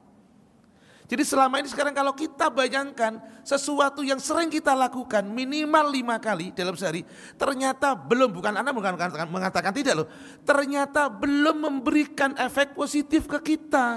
Jadi 1.07 1.23
selama 1.23 1.63
ini 1.63 1.71
sekarang 1.71 1.95
kalau 1.95 2.11
kita 2.11 2.51
bayangkan 2.51 3.23
sesuatu 3.47 4.03
yang 4.03 4.19
sering 4.19 4.51
kita 4.51 4.75
lakukan 4.75 5.23
minimal 5.23 5.87
lima 5.87 6.19
kali 6.19 6.51
dalam 6.51 6.75
sehari, 6.75 7.07
ternyata 7.39 7.95
belum, 7.95 8.35
bukan 8.35 8.59
Anda 8.59 8.75
bukan 8.75 8.99
mengatakan 9.31 9.71
tidak 9.71 10.03
loh, 10.03 10.07
ternyata 10.43 11.07
belum 11.07 11.63
memberikan 11.63 12.35
efek 12.35 12.75
positif 12.75 13.23
ke 13.23 13.39
kita. 13.39 13.95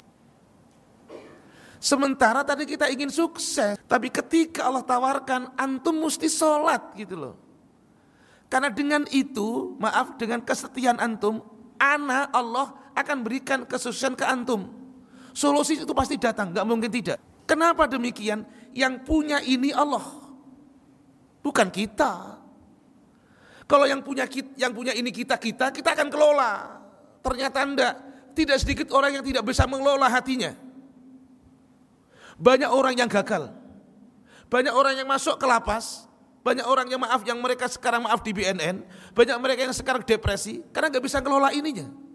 Sementara 1.82 2.46
tadi 2.46 2.62
kita 2.62 2.86
ingin 2.86 3.10
sukses, 3.10 3.74
tapi 3.90 4.06
ketika 4.06 4.70
Allah 4.70 4.86
tawarkan 4.86 5.50
antum 5.58 5.98
mesti 5.98 6.30
sholat 6.30 6.94
gitu 6.94 7.18
loh. 7.18 7.34
Karena 8.46 8.70
dengan 8.70 9.02
itu, 9.10 9.74
maaf 9.82 10.14
dengan 10.14 10.46
kesetiaan 10.46 11.02
antum, 11.02 11.42
ana 11.74 12.30
Allah 12.30 12.70
akan 12.94 13.18
berikan 13.26 13.66
kesuksesan 13.66 14.14
ke 14.14 14.22
antum. 14.22 14.79
Solusi 15.30 15.78
itu 15.78 15.94
pasti 15.94 16.18
datang, 16.18 16.50
nggak 16.50 16.66
mungkin 16.66 16.90
tidak. 16.90 17.18
Kenapa 17.46 17.86
demikian? 17.90 18.46
Yang 18.70 18.94
punya 19.02 19.42
ini 19.42 19.74
Allah, 19.74 20.06
bukan 21.42 21.66
kita. 21.70 22.38
Kalau 23.66 23.86
yang 23.86 24.02
punya 24.02 24.26
yang 24.58 24.74
punya 24.74 24.90
ini 24.94 25.14
kita 25.14 25.38
kita, 25.38 25.70
kita 25.70 25.94
akan 25.94 26.08
kelola. 26.10 26.52
Ternyata 27.22 27.58
enggak. 27.62 27.94
Tidak 28.34 28.56
sedikit 28.58 28.90
orang 28.94 29.18
yang 29.18 29.24
tidak 29.26 29.46
bisa 29.46 29.66
mengelola 29.66 30.06
hatinya. 30.10 30.54
Banyak 32.38 32.70
orang 32.70 32.94
yang 32.98 33.10
gagal. 33.10 33.50
Banyak 34.50 34.74
orang 34.74 34.98
yang 34.98 35.06
masuk 35.06 35.38
ke 35.38 35.46
lapas. 35.46 36.10
Banyak 36.40 36.66
orang 36.66 36.88
yang 36.88 36.98
maaf 36.98 37.20
yang 37.22 37.38
mereka 37.38 37.68
sekarang 37.68 38.06
maaf 38.08 38.24
di 38.26 38.32
BNN. 38.32 38.82
Banyak 39.12 39.36
mereka 39.38 39.60
yang 39.68 39.76
sekarang 39.76 40.02
depresi 40.02 40.64
karena 40.74 40.90
nggak 40.90 41.04
bisa 41.04 41.20
ngelola 41.20 41.54
ininya. 41.54 42.09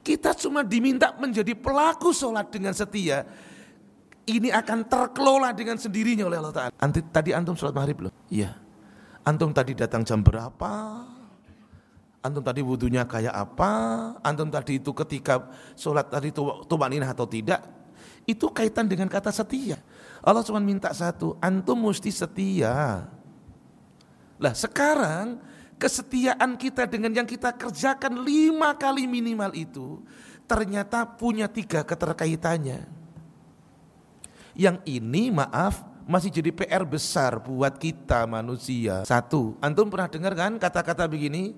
Kita 0.00 0.32
cuma 0.32 0.64
diminta 0.64 1.12
menjadi 1.20 1.52
pelaku 1.52 2.10
sholat 2.16 2.48
dengan 2.48 2.72
setia. 2.72 3.28
Ini 4.24 4.48
akan 4.54 4.86
terkelola 4.88 5.52
dengan 5.52 5.76
sendirinya 5.76 6.24
oleh 6.24 6.38
Allah 6.40 6.54
Ta'ala. 6.54 6.72
Tadi 6.88 7.30
antum 7.36 7.52
sholat 7.58 7.74
maghrib 7.76 8.08
loh? 8.08 8.12
Iya. 8.32 8.56
Antum 9.26 9.52
tadi 9.52 9.76
datang 9.76 10.00
jam 10.06 10.24
berapa? 10.24 11.04
Antum 12.20 12.44
tadi 12.44 12.60
wudhunya 12.64 13.04
kayak 13.04 13.32
apa? 13.32 13.72
Antum 14.24 14.48
tadi 14.48 14.80
itu 14.80 14.92
ketika 14.96 15.50
sholat 15.76 16.08
tadi 16.08 16.32
tumaninah 16.68 17.12
atau 17.12 17.28
tidak? 17.28 17.60
Itu 18.24 18.52
kaitan 18.52 18.88
dengan 18.88 19.08
kata 19.08 19.32
setia. 19.32 19.80
Allah 20.20 20.44
cuma 20.44 20.60
minta 20.60 20.92
satu, 20.92 21.36
antum 21.40 21.76
mesti 21.88 22.12
setia. 22.12 23.08
Lah 24.40 24.54
sekarang 24.56 25.40
kesetiaan 25.80 26.60
kita 26.60 26.84
dengan 26.84 27.16
yang 27.16 27.24
kita 27.24 27.56
kerjakan 27.56 28.20
lima 28.20 28.76
kali 28.76 29.08
minimal 29.08 29.48
itu 29.56 30.04
ternyata 30.44 31.08
punya 31.08 31.48
tiga 31.48 31.80
keterkaitannya. 31.80 32.84
Yang 34.52 34.76
ini 34.84 35.32
maaf 35.32 35.80
masih 36.04 36.28
jadi 36.28 36.50
PR 36.52 36.84
besar 36.84 37.40
buat 37.40 37.80
kita 37.80 38.28
manusia. 38.28 39.06
Satu, 39.08 39.56
antum 39.64 39.88
pernah 39.88 40.10
dengar 40.10 40.36
kan 40.36 40.58
kata-kata 40.60 41.08
begini? 41.08 41.56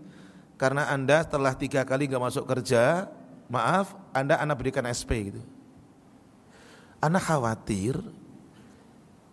Karena 0.61 0.87
anda 0.93 1.25
setelah 1.25 1.57
tiga 1.59 1.83
kali 1.83 2.07
nggak 2.07 2.23
masuk 2.23 2.45
kerja, 2.47 3.11
maaf, 3.51 3.97
anda 4.15 4.39
anak 4.39 4.61
berikan 4.61 4.87
SP 4.87 5.33
gitu. 5.33 5.43
Anak 7.03 7.27
khawatir 7.27 7.99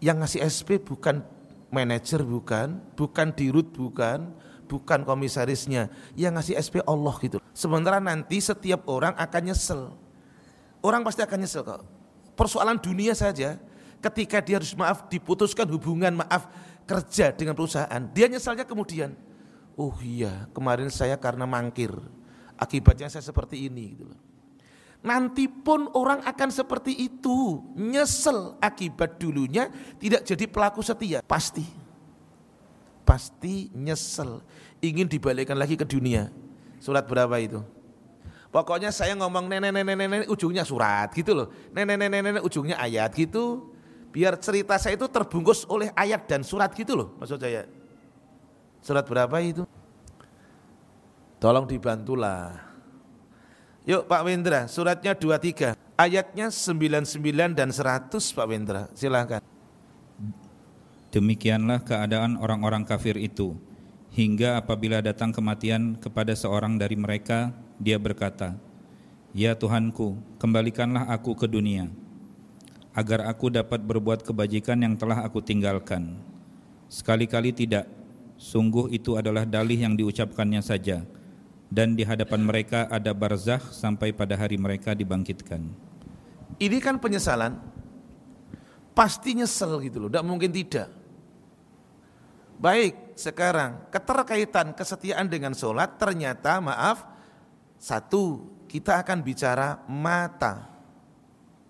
yang 0.01 0.23
ngasih 0.23 0.41
SP 0.41 0.79
bukan 0.81 1.21
manajer 1.69 2.23
bukan, 2.23 2.81
bukan 2.97 3.27
dirut 3.35 3.69
bukan, 3.69 4.33
bukan 4.69 5.01
komisarisnya. 5.01 5.89
Yang 6.13 6.33
ngasih 6.37 6.55
SP 6.61 6.75
Allah 6.85 7.15
gitu. 7.25 7.41
Sementara 7.57 7.97
nanti 7.97 8.37
setiap 8.37 8.85
orang 8.85 9.17
akan 9.17 9.41
nyesel. 9.49 9.81
Orang 10.85 11.01
pasti 11.01 11.25
akan 11.25 11.41
nyesel 11.41 11.65
kok. 11.65 11.81
Persoalan 12.37 12.77
dunia 12.77 13.17
saja, 13.17 13.57
ketika 13.99 14.39
dia 14.39 14.61
harus 14.61 14.71
maaf 14.77 15.09
diputuskan 15.11 15.67
hubungan 15.67 16.23
maaf 16.23 16.47
kerja 16.87 17.35
dengan 17.35 17.57
perusahaan, 17.57 18.01
dia 18.15 18.31
nyesalnya 18.31 18.63
kemudian. 18.63 19.11
Oh 19.75 19.95
iya, 19.99 20.47
kemarin 20.55 20.87
saya 20.87 21.19
karena 21.19 21.43
mangkir, 21.43 21.91
akibatnya 22.55 23.11
saya 23.11 23.23
seperti 23.23 23.67
ini 23.67 23.95
gitu. 23.95 24.15
Nanti 24.99 25.47
pun 25.47 25.87
orang 25.95 26.19
akan 26.27 26.51
seperti 26.51 26.91
itu, 26.91 27.63
nyesel 27.75 28.59
akibat 28.59 29.15
dulunya 29.15 29.71
tidak 29.95 30.27
jadi 30.27 30.43
pelaku 30.47 30.83
setia, 30.83 31.23
pasti. 31.23 31.63
Pasti 33.09 33.73
nyesel, 33.73 34.45
ingin 34.85 35.09
dibalikkan 35.09 35.57
lagi 35.57 35.73
ke 35.73 35.81
dunia. 35.81 36.29
Surat 36.77 37.09
berapa 37.09 37.33
itu? 37.41 37.65
Pokoknya 38.53 38.93
saya 38.93 39.17
ngomong 39.17 39.49
nenek 39.49 39.73
nenek 39.73 39.95
nenek 39.97 40.29
ujungnya 40.29 40.61
surat 40.61 41.09
gitu 41.17 41.33
loh. 41.33 41.47
Nenek 41.73 41.97
nenek 41.97 42.21
nenek 42.21 42.43
ujungnya 42.45 42.77
ayat 42.77 43.09
gitu. 43.17 43.73
Biar 44.13 44.37
cerita 44.37 44.77
saya 44.77 44.97
itu 44.97 45.05
terbungkus 45.09 45.65
oleh 45.69 45.89
ayat 45.93 46.25
dan 46.25 46.41
surat 46.41 46.69
gitu 46.73 46.93
loh 46.97 47.17
maksud 47.17 47.37
saya. 47.41 47.65
Surat 48.81 49.05
berapa 49.05 49.37
itu? 49.41 49.65
Tolong 51.37 51.65
dibantulah. 51.69 52.57
Yuk 53.89 54.05
Pak 54.05 54.21
Wendra, 54.21 54.69
suratnya 54.69 55.17
23, 55.17 55.73
ayatnya 55.97 56.53
99 56.53 57.57
dan 57.57 57.69
100 57.73 58.21
Pak 58.37 58.45
Wendra, 58.45 58.85
silahkan. 58.93 59.41
Demikianlah 61.09 61.81
keadaan 61.81 62.37
orang-orang 62.37 62.85
kafir 62.85 63.17
itu, 63.17 63.57
hingga 64.13 64.61
apabila 64.61 65.01
datang 65.01 65.33
kematian 65.33 65.97
kepada 65.97 66.37
seorang 66.37 66.77
dari 66.77 66.93
mereka, 66.93 67.49
dia 67.81 67.97
berkata, 67.97 68.53
Ya 69.33 69.57
Tuhanku, 69.57 70.21
kembalikanlah 70.37 71.09
aku 71.09 71.33
ke 71.33 71.49
dunia, 71.49 71.89
agar 72.93 73.25
aku 73.25 73.49
dapat 73.49 73.81
berbuat 73.81 74.21
kebajikan 74.21 74.85
yang 74.85 74.93
telah 75.01 75.25
aku 75.25 75.41
tinggalkan. 75.41 76.13
Sekali-kali 76.93 77.57
tidak, 77.57 77.89
sungguh 78.37 78.93
itu 78.93 79.17
adalah 79.17 79.49
dalih 79.49 79.81
yang 79.81 79.97
diucapkannya 79.97 80.61
saja, 80.61 81.01
dan 81.73 81.97
di 81.97 82.05
hadapan 82.05 82.45
mereka 82.45 82.85
ada 82.85 83.17
barzah 83.17 83.61
sampai 83.73 84.13
pada 84.13 84.37
hari 84.37 84.61
mereka 84.61 84.93
dibangkitkan. 84.93 85.65
Ini 86.61 86.77
kan 86.77 87.01
penyesalan, 87.01 87.57
pasti 88.93 89.33
nyesel 89.33 89.81
gitu 89.89 90.05
loh, 90.05 90.09
tidak 90.13 90.25
mungkin 90.29 90.53
tidak. 90.53 90.98
Baik, 92.59 93.15
sekarang 93.15 93.87
keterkaitan 93.87 94.75
kesetiaan 94.75 95.31
dengan 95.31 95.55
sholat 95.55 95.95
ternyata 95.95 96.59
maaf, 96.59 97.07
satu 97.79 98.51
kita 98.67 98.99
akan 98.99 99.23
bicara 99.23 99.79
mata, 99.87 100.67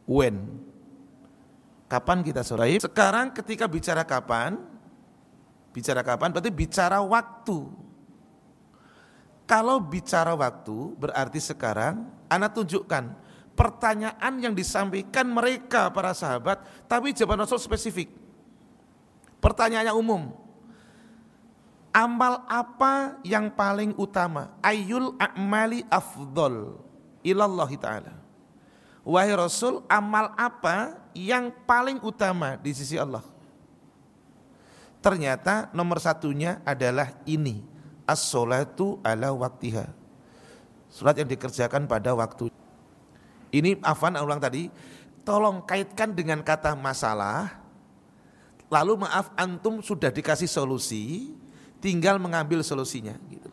when, 0.10 0.50
kapan 1.86 2.26
kita 2.26 2.42
sholat. 2.42 2.82
Sekarang 2.82 3.30
ketika 3.30 3.70
bicara 3.70 4.02
kapan, 4.02 4.58
bicara 5.70 6.02
kapan 6.02 6.34
berarti 6.34 6.50
bicara 6.50 6.98
waktu 7.06 7.70
kalau 9.50 9.82
bicara 9.82 10.38
waktu 10.38 10.94
berarti 10.98 11.42
sekarang 11.42 12.06
Anda 12.30 12.50
tunjukkan 12.54 13.14
pertanyaan 13.58 14.34
yang 14.42 14.54
disampaikan 14.54 15.26
mereka 15.30 15.90
para 15.90 16.14
sahabat 16.14 16.62
tapi 16.86 17.14
jawaban 17.14 17.46
Rasul 17.46 17.58
spesifik. 17.58 18.14
Pertanyaannya 19.42 19.94
umum. 19.94 20.49
Amal 21.90 22.46
apa 22.46 23.18
yang 23.26 23.50
paling 23.50 23.98
utama? 23.98 24.54
Ayul 24.62 25.18
a'mali 25.18 25.82
afdol 25.90 26.78
ilallahi 27.26 27.76
ta'ala. 27.82 28.14
Wahai 29.02 29.34
Rasul, 29.34 29.82
amal 29.90 30.30
apa 30.38 31.02
yang 31.18 31.50
paling 31.66 31.98
utama 32.06 32.60
di 32.62 32.72
sisi 32.78 32.94
Allah? 32.94 33.26
Ternyata 35.00 35.72
nomor 35.72 35.98
satunya 36.04 36.60
adalah 36.68 37.16
ini 37.26 37.64
as-salatu 38.06 39.00
ala 39.02 39.32
waktiha. 39.32 39.88
Salat 40.90 41.22
yang 41.22 41.30
dikerjakan 41.30 41.86
pada 41.88 42.12
waktu. 42.14 42.52
Ini 43.50 43.82
Afan 43.82 44.18
ulang 44.20 44.42
tadi, 44.42 44.70
tolong 45.26 45.66
kaitkan 45.66 46.14
dengan 46.14 46.46
kata 46.46 46.78
masalah. 46.78 47.62
Lalu 48.70 49.06
maaf 49.06 49.34
antum 49.34 49.82
sudah 49.82 50.14
dikasih 50.14 50.46
solusi, 50.46 51.34
tinggal 51.80 52.20
mengambil 52.20 52.64
solusinya 52.64 53.16
gitu. 53.32 53.50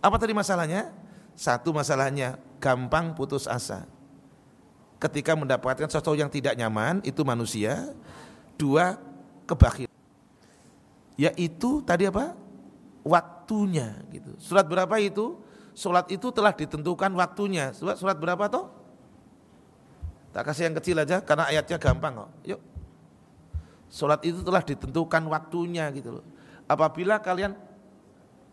Apa 0.00 0.16
tadi 0.20 0.32
masalahnya? 0.36 0.92
Satu 1.36 1.72
masalahnya 1.72 2.40
gampang 2.62 3.12
putus 3.12 3.44
asa. 3.44 3.84
Ketika 4.96 5.36
mendapatkan 5.36 5.84
sesuatu 5.88 6.16
yang 6.16 6.32
tidak 6.32 6.56
nyaman 6.56 7.04
itu 7.04 7.20
manusia. 7.26 7.92
Dua 8.56 8.96
kebakhiran. 9.44 9.92
Yaitu 11.20 11.84
tadi 11.84 12.08
apa? 12.08 12.32
waktunya 13.06 14.02
gitu. 14.10 14.34
Surat 14.42 14.66
berapa 14.66 14.98
itu? 14.98 15.38
Surat 15.70 16.10
itu 16.10 16.34
telah 16.34 16.50
ditentukan 16.50 17.14
waktunya. 17.14 17.70
Surat 17.70 17.94
surat 17.94 18.18
berapa 18.18 18.50
toh? 18.50 18.66
Tak 20.34 20.50
kasih 20.50 20.68
yang 20.68 20.76
kecil 20.82 20.96
aja 20.98 21.22
karena 21.22 21.46
ayatnya 21.46 21.78
gampang 21.78 22.26
kok. 22.26 22.30
Yuk. 22.44 22.60
Surat 23.86 24.20
itu 24.26 24.42
telah 24.42 24.60
ditentukan 24.66 25.22
waktunya 25.30 25.86
gitu 25.94 26.20
loh. 26.20 26.24
Apabila 26.66 27.22
kalian 27.22 27.54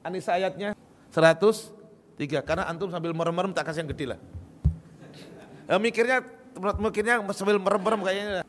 Anissa 0.06 0.38
ayatnya 0.38 0.78
103 1.10 2.46
karena 2.46 2.70
antum 2.70 2.90
sambil 2.94 3.14
merem-merem 3.14 3.54
tak 3.54 3.70
kasih 3.70 3.86
yang 3.86 3.90
gede 3.94 4.06
lah. 4.14 4.20
Ya, 5.66 5.80
mikirnya 5.80 6.22
mikirnya 6.78 7.24
sambil 7.34 7.58
merem-merem 7.58 8.02
kayaknya. 8.06 8.44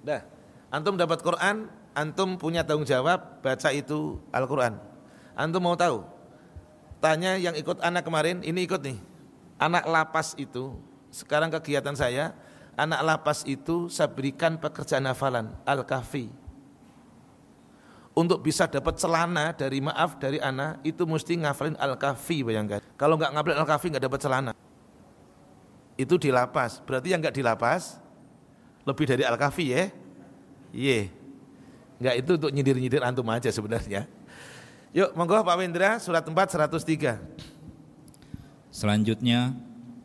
Dah, 0.00 0.22
antum 0.70 0.94
dapat 0.94 1.18
Quran, 1.20 1.66
antum 1.96 2.38
punya 2.38 2.62
tanggung 2.62 2.86
jawab 2.86 3.42
baca 3.42 3.68
itu 3.74 4.22
Al-Quran. 4.30 4.78
Antum 5.34 5.64
mau 5.64 5.74
tahu? 5.74 6.04
Tanya 7.00 7.40
yang 7.40 7.56
ikut 7.56 7.80
anak 7.80 8.04
kemarin, 8.04 8.44
ini 8.44 8.68
ikut 8.68 8.80
nih. 8.84 8.98
Anak 9.56 9.88
lapas 9.88 10.36
itu, 10.36 10.76
sekarang 11.08 11.48
kegiatan 11.48 11.96
saya, 11.96 12.36
anak 12.76 13.00
lapas 13.00 13.44
itu 13.48 13.88
saya 13.88 14.12
berikan 14.12 14.60
pekerjaan 14.60 15.08
hafalan, 15.08 15.52
Al-Kahfi. 15.64 16.39
Untuk 18.10 18.42
bisa 18.42 18.66
dapat 18.66 18.98
celana 18.98 19.54
dari 19.54 19.78
maaf 19.78 20.18
dari 20.18 20.42
anak, 20.42 20.82
itu 20.82 21.06
mesti 21.06 21.38
ngafalin 21.46 21.78
Al-Kahfi 21.78 22.42
bayangkan. 22.42 22.82
Kalau 22.98 23.14
nggak 23.14 23.30
ngafalin 23.38 23.58
Al-Kahfi 23.62 23.86
nggak 23.94 24.04
dapat 24.10 24.20
celana. 24.20 24.52
Itu 25.94 26.18
di 26.18 26.34
lapas, 26.34 26.82
berarti 26.82 27.14
yang 27.14 27.22
nggak 27.22 27.36
di 27.38 27.42
lapas, 27.46 28.02
lebih 28.82 29.06
dari 29.06 29.22
Al-Kahfi 29.22 29.66
ya. 29.70 29.84
Iya. 30.74 31.00
Enggak 32.00 32.14
itu 32.18 32.30
untuk 32.40 32.50
nyindir-nyindir 32.50 33.02
antum 33.04 33.28
aja 33.30 33.52
sebenarnya. 33.52 34.08
Yuk, 34.90 35.14
monggo 35.14 35.38
Pak 35.46 35.54
Wendra, 35.54 36.02
surat 36.02 36.26
4 36.26 36.34
103. 36.34 37.20
Selanjutnya, 38.74 39.54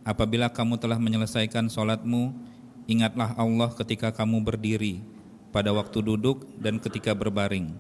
apabila 0.05 0.45
kamu 0.51 0.77
telah 0.77 1.01
menyelesaikan 1.01 1.65
sholatmu, 1.73 2.37
ingatlah 2.85 3.33
Allah 3.33 3.73
ketika 3.73 4.13
kamu 4.13 4.45
berdiri, 4.45 5.01
pada 5.49 5.73
waktu 5.73 6.03
duduk 6.03 6.45
dan 6.61 6.77
ketika 6.77 7.15
berbaring. 7.15 7.73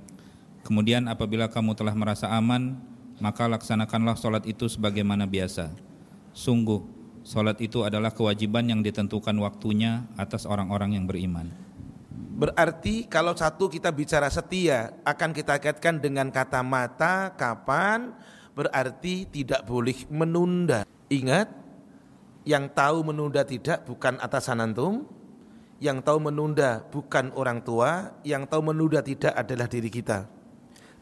Kemudian 0.65 1.05
apabila 1.05 1.45
kamu 1.45 1.77
telah 1.77 1.93
merasa 1.93 2.25
aman, 2.33 2.73
maka 3.21 3.45
laksanakanlah 3.45 4.17
sholat 4.17 4.49
itu 4.49 4.65
sebagaimana 4.65 5.29
biasa. 5.29 5.69
Sungguh, 6.33 6.81
sholat 7.21 7.61
itu 7.61 7.85
adalah 7.85 8.09
kewajiban 8.09 8.65
yang 8.65 8.81
ditentukan 8.81 9.37
waktunya 9.37 10.09
atas 10.17 10.49
orang-orang 10.49 10.97
yang 10.97 11.05
beriman. 11.05 11.53
Berarti 12.35 13.05
kalau 13.05 13.37
satu 13.37 13.69
kita 13.69 13.93
bicara 13.93 14.25
setia 14.27 14.91
akan 15.05 15.31
kita 15.31 15.61
kaitkan 15.61 16.01
dengan 16.01 16.33
kata 16.33 16.59
mata 16.65 17.31
kapan 17.37 18.11
berarti 18.57 19.29
tidak 19.29 19.63
boleh 19.69 19.95
menunda. 20.09 20.81
Ingat, 21.07 21.47
yang 22.41 22.67
tahu 22.73 23.05
menunda 23.05 23.45
tidak 23.45 23.85
bukan 23.85 24.17
atasan 24.17 24.65
antum, 24.65 25.05
yang 25.77 26.01
tahu 26.01 26.19
menunda 26.19 26.83
bukan 26.89 27.29
orang 27.37 27.61
tua, 27.61 28.17
yang 28.25 28.49
tahu 28.49 28.73
menunda 28.73 28.99
tidak 29.05 29.31
adalah 29.37 29.69
diri 29.69 29.93
kita. 29.93 30.34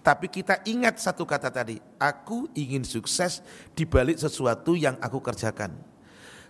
Tapi 0.04 0.28
kita 0.28 0.60
ingat 0.68 1.00
satu 1.00 1.24
kata 1.24 1.48
tadi, 1.48 1.80
aku 1.96 2.52
ingin 2.60 2.84
sukses 2.84 3.40
di 3.72 3.88
balik 3.88 4.20
sesuatu 4.20 4.76
yang 4.76 5.00
aku 5.00 5.24
kerjakan. 5.24 5.72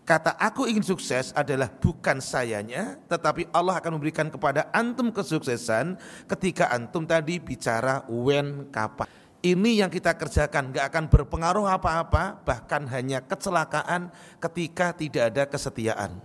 Kata 0.04 0.36
aku 0.36 0.68
ingin 0.68 0.84
sukses 0.84 1.32
adalah 1.32 1.70
bukan 1.70 2.20
sayanya, 2.20 3.00
tetapi 3.08 3.48
Allah 3.56 3.80
akan 3.80 4.02
memberikan 4.02 4.28
kepada 4.28 4.68
antum 4.74 5.14
kesuksesan 5.14 5.96
ketika 6.28 6.74
antum 6.74 7.08
tadi 7.08 7.40
bicara 7.40 8.04
when 8.10 8.68
kapan 8.74 9.08
ini 9.44 9.84
yang 9.84 9.92
kita 9.92 10.16
kerjakan 10.16 10.72
nggak 10.72 10.88
akan 10.88 11.06
berpengaruh 11.12 11.68
apa-apa 11.68 12.40
bahkan 12.48 12.88
hanya 12.88 13.20
kecelakaan 13.20 14.08
ketika 14.40 14.96
tidak 14.96 15.24
ada 15.36 15.44
kesetiaan 15.52 16.16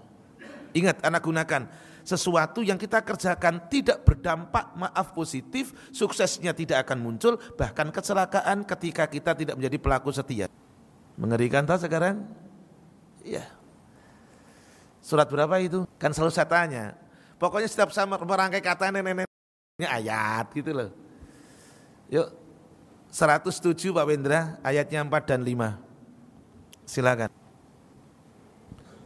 ingat 0.70 1.02
anak 1.02 1.26
gunakan 1.26 1.66
sesuatu 2.08 2.64
yang 2.64 2.80
kita 2.80 3.04
kerjakan 3.04 3.68
tidak 3.68 4.00
berdampak 4.00 4.72
maaf 4.72 5.12
positif 5.12 5.76
suksesnya 5.92 6.56
tidak 6.56 6.88
akan 6.88 7.04
muncul 7.04 7.36
bahkan 7.60 7.92
kecelakaan 7.92 8.64
ketika 8.64 9.04
kita 9.04 9.36
tidak 9.36 9.60
menjadi 9.60 9.76
pelaku 9.76 10.08
setia 10.08 10.48
mengerikan 11.20 11.68
tak 11.68 11.84
sekarang 11.84 12.24
iya 13.20 13.44
surat 15.04 15.28
berapa 15.28 15.52
itu 15.60 15.84
kan 16.00 16.16
selalu 16.16 16.32
saya 16.32 16.48
tanya 16.48 16.84
pokoknya 17.36 17.68
setiap 17.68 17.92
sama 17.92 18.16
merangkai 18.16 18.64
kata 18.64 18.88
nenek-neneknya 18.88 19.88
ayat 19.92 20.48
gitu 20.56 20.72
loh 20.72 20.90
yuk 22.08 22.48
107 23.08 23.72
Pak 23.96 24.04
Wendra 24.04 24.60
ayatnya 24.60 25.00
4 25.00 25.24
dan 25.24 25.40
5. 25.40 25.80
Silakan. 26.84 27.32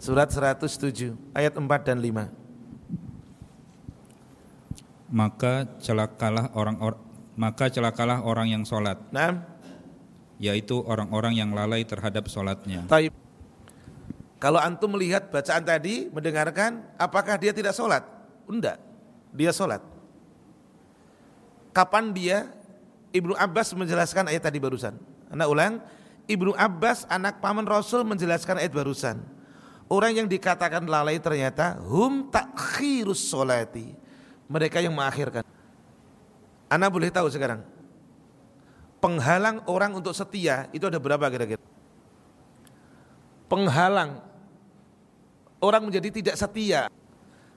Surat 0.03 0.27
107 0.27 1.15
ayat 1.31 1.55
4 1.55 1.87
dan 1.87 1.99
5. 2.03 2.42
Maka 5.13 5.69
celakalah 5.85 6.49
orang 6.57 6.81
or, 6.81 6.97
maka 7.37 7.69
celakalah 7.69 8.25
orang 8.25 8.49
yang 8.49 8.65
sholat. 8.65 8.97
Nah, 9.13 9.45
yaitu 10.41 10.81
orang-orang 10.83 11.37
yang 11.37 11.53
lalai 11.53 11.85
terhadap 11.85 12.27
sholatnya. 12.33 12.89
Taib. 12.89 13.13
Kalau 14.43 14.59
antum 14.59 14.91
melihat 14.97 15.31
bacaan 15.31 15.63
tadi, 15.63 16.11
mendengarkan, 16.11 16.83
apakah 16.99 17.39
dia 17.39 17.55
tidak 17.55 17.77
sholat? 17.77 18.03
Enggak, 18.51 18.83
dia 19.31 19.55
sholat. 19.55 19.79
Kapan 21.71 22.11
dia 22.11 22.51
Ibnu 23.15 23.39
Abbas 23.39 23.71
menjelaskan 23.77 24.33
ayat 24.33 24.49
tadi 24.49 24.59
barusan. 24.59 24.99
Anak 25.31 25.47
ulang, 25.47 25.73
Ibnu 26.27 26.57
Abbas 26.59 27.07
anak 27.07 27.39
paman 27.39 27.69
Rasul 27.69 28.03
menjelaskan 28.03 28.59
ayat 28.59 28.73
barusan. 28.75 29.21
Orang 29.87 30.17
yang 30.17 30.27
dikatakan 30.27 30.89
lalai 30.89 31.21
ternyata 31.21 31.77
hum 31.85 32.33
takhirus 32.33 33.29
solati. 33.29 33.93
Mereka 34.51 34.83
yang 34.83 34.95
mengakhirkan. 34.95 35.45
Anda 36.73 36.89
boleh 36.89 37.13
tahu 37.13 37.29
sekarang. 37.29 37.63
Penghalang 39.03 39.67
orang 39.67 39.99
untuk 39.99 40.15
setia 40.15 40.71
itu 40.71 40.87
ada 40.87 40.97
berapa 41.03 41.27
kira-kira? 41.27 41.61
Penghalang 43.51 44.23
orang 45.61 45.83
menjadi 45.85 46.09
tidak 46.09 46.37
setia. 46.39 46.87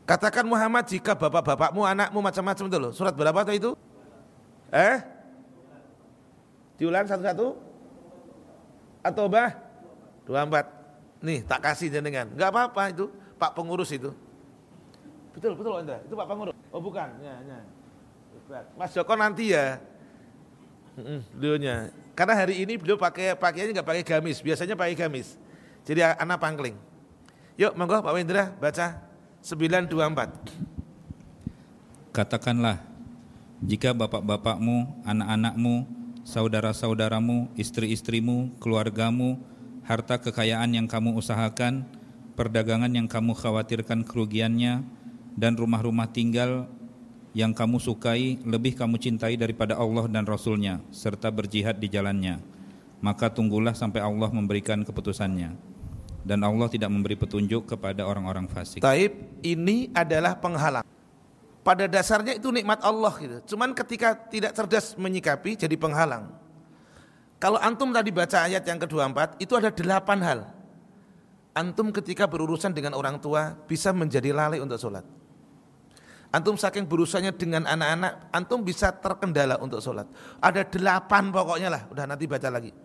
Katakan 0.05 0.45
Muhammad 0.45 0.85
jika 0.85 1.17
bapak-bapakmu, 1.17 1.81
anakmu 1.81 2.21
macam-macam 2.21 2.65
itu 2.69 2.77
loh. 2.77 2.91
Surat 2.93 3.13
berapa 3.13 3.41
itu? 3.53 3.73
Eh? 4.69 5.01
Diulang 6.77 7.07
satu-satu. 7.09 7.57
Atau 9.05 9.25
bah? 9.29 9.53
Dua 10.25 10.45
empat. 10.45 10.65
Nih 11.21 11.45
tak 11.45 11.61
kasih 11.61 11.89
jenengan. 11.89 12.29
Enggak 12.33 12.49
apa-apa 12.53 12.89
itu. 12.89 13.09
Pak 13.37 13.53
pengurus 13.53 13.93
itu. 13.93 14.13
Betul, 15.35 15.51
betul 15.59 15.75
Anda. 15.75 15.99
Itu 16.07 16.15
Pak 16.15 16.27
pengurus. 16.31 16.55
Oh 16.71 16.79
bukan. 16.79 17.11
Ya, 17.19 17.35
ya. 17.43 17.59
Mas 18.79 18.95
Joko 18.95 19.13
nanti 19.19 19.51
ya. 19.51 19.83
Beliaunya. 21.35 21.91
Karena 22.15 22.39
hari 22.39 22.63
ini 22.63 22.79
beliau 22.79 22.95
pakai 22.95 23.35
pakaiannya 23.35 23.75
nggak 23.75 23.87
pakai 23.87 24.03
gamis. 24.07 24.39
Biasanya 24.39 24.79
pakai 24.79 24.95
gamis. 24.95 25.35
Jadi 25.83 25.99
anak 26.01 26.39
pangkling. 26.39 26.79
Yuk 27.59 27.75
monggo 27.75 27.99
Pak 27.99 28.15
Wendra 28.15 28.55
baca 28.55 29.03
924. 29.43 32.15
Katakanlah, 32.15 32.79
jika 33.59 33.91
bapak-bapakmu, 33.91 35.03
anak-anakmu, 35.03 35.83
saudara-saudaramu, 36.23 37.51
istri-istrimu, 37.59 38.55
keluargamu, 38.63 39.35
harta 39.83 40.15
kekayaan 40.17 40.79
yang 40.79 40.87
kamu 40.87 41.19
usahakan, 41.19 41.83
perdagangan 42.39 42.89
yang 42.89 43.11
kamu 43.11 43.35
khawatirkan 43.35 44.07
kerugiannya, 44.07 44.87
dan 45.35 45.59
rumah-rumah 45.59 46.07
tinggal 46.09 46.67
yang 47.35 47.51
kamu 47.51 47.77
sukai 47.83 48.39
lebih 48.47 48.79
kamu 48.79 48.95
cintai 48.95 49.35
daripada 49.35 49.75
Allah 49.75 50.07
dan 50.07 50.23
Rasulnya 50.23 50.79
serta 50.89 51.27
berjihad 51.27 51.75
di 51.75 51.91
jalannya 51.91 52.39
maka 53.03 53.27
tunggulah 53.27 53.75
sampai 53.75 53.99
Allah 54.01 54.31
memberikan 54.31 54.81
keputusannya 54.81 55.53
dan 56.25 56.39
Allah 56.41 56.65
tidak 56.71 56.89
memberi 56.89 57.13
petunjuk 57.13 57.69
kepada 57.69 58.01
orang-orang 58.01 58.49
fasik. 58.49 58.81
Taib 58.81 59.13
ini 59.45 59.93
adalah 59.93 60.33
penghalang 60.33 60.87
pada 61.65 61.89
dasarnya 61.89 62.37
itu 62.37 62.53
nikmat 62.53 62.77
Allah 62.85 63.13
gitu. 63.17 63.57
Cuman 63.57 63.73
ketika 63.73 64.13
tidak 64.13 64.53
cerdas 64.53 64.93
menyikapi 64.93 65.57
jadi 65.57 65.73
penghalang. 65.73 66.29
Kalau 67.41 67.57
antum 67.57 67.89
tadi 67.89 68.13
baca 68.13 68.45
ayat 68.45 68.61
yang 68.63 68.77
ke-24 68.77 69.41
itu 69.41 69.53
ada 69.57 69.73
delapan 69.73 70.19
hal. 70.21 70.39
Antum 71.57 71.89
ketika 71.89 72.29
berurusan 72.29 72.69
dengan 72.69 72.93
orang 72.93 73.17
tua 73.17 73.57
bisa 73.65 73.89
menjadi 73.89 74.29
lalai 74.29 74.61
untuk 74.61 74.77
sholat. 74.77 75.03
Antum 76.33 76.57
saking 76.59 76.85
berurusannya 76.89 77.31
dengan 77.35 77.63
anak-anak, 77.65 78.33
antum 78.33 78.59
bisa 78.65 78.91
terkendala 78.91 79.61
untuk 79.61 79.79
sholat. 79.79 80.09
Ada 80.41 80.67
delapan 80.67 81.31
pokoknya 81.31 81.69
lah, 81.71 81.81
udah 81.87 82.05
nanti 82.09 82.25
baca 82.27 82.49
lagi. 82.51 82.75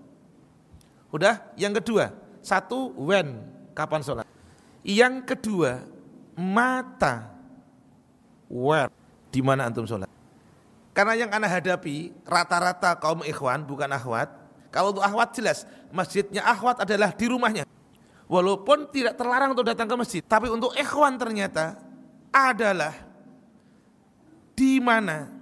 Udah, 1.11 1.51
yang 1.59 1.75
kedua, 1.75 2.15
satu 2.45 2.95
when, 2.95 3.43
kapan 3.75 4.01
sholat. 4.05 4.27
Yang 4.87 5.35
kedua, 5.35 5.83
mata 6.39 7.29
where 8.47 8.89
di 9.35 9.43
mana 9.43 9.67
antum 9.67 9.85
sholat. 9.85 10.11
Karena 10.91 11.15
yang 11.15 11.31
anak 11.31 11.51
hadapi 11.61 12.11
rata-rata 12.27 12.99
kaum 12.99 13.23
ikhwan 13.23 13.63
bukan 13.63 13.91
akhwat. 13.91 14.31
Kalau 14.71 14.95
untuk 14.95 15.03
akhwat 15.03 15.35
jelas 15.35 15.67
masjidnya 15.91 16.43
akhwat 16.47 16.83
adalah 16.83 17.11
di 17.15 17.27
rumahnya. 17.27 17.65
Walaupun 18.31 18.95
tidak 18.95 19.19
terlarang 19.19 19.59
untuk 19.59 19.67
datang 19.67 19.91
ke 19.91 19.95
masjid, 19.99 20.23
tapi 20.23 20.47
untuk 20.47 20.71
ikhwan 20.79 21.19
ternyata 21.19 21.75
adalah 22.31 22.95
di 24.61 24.77
mana 24.77 25.33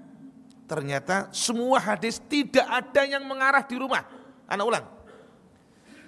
ternyata 0.71 1.27
semua 1.35 1.83
hadis 1.83 2.23
tidak 2.31 2.63
ada 2.63 3.03
yang 3.03 3.27
mengarah 3.27 3.67
di 3.67 3.75
rumah. 3.75 4.07
Anak 4.47 4.63
ulang. 4.63 4.87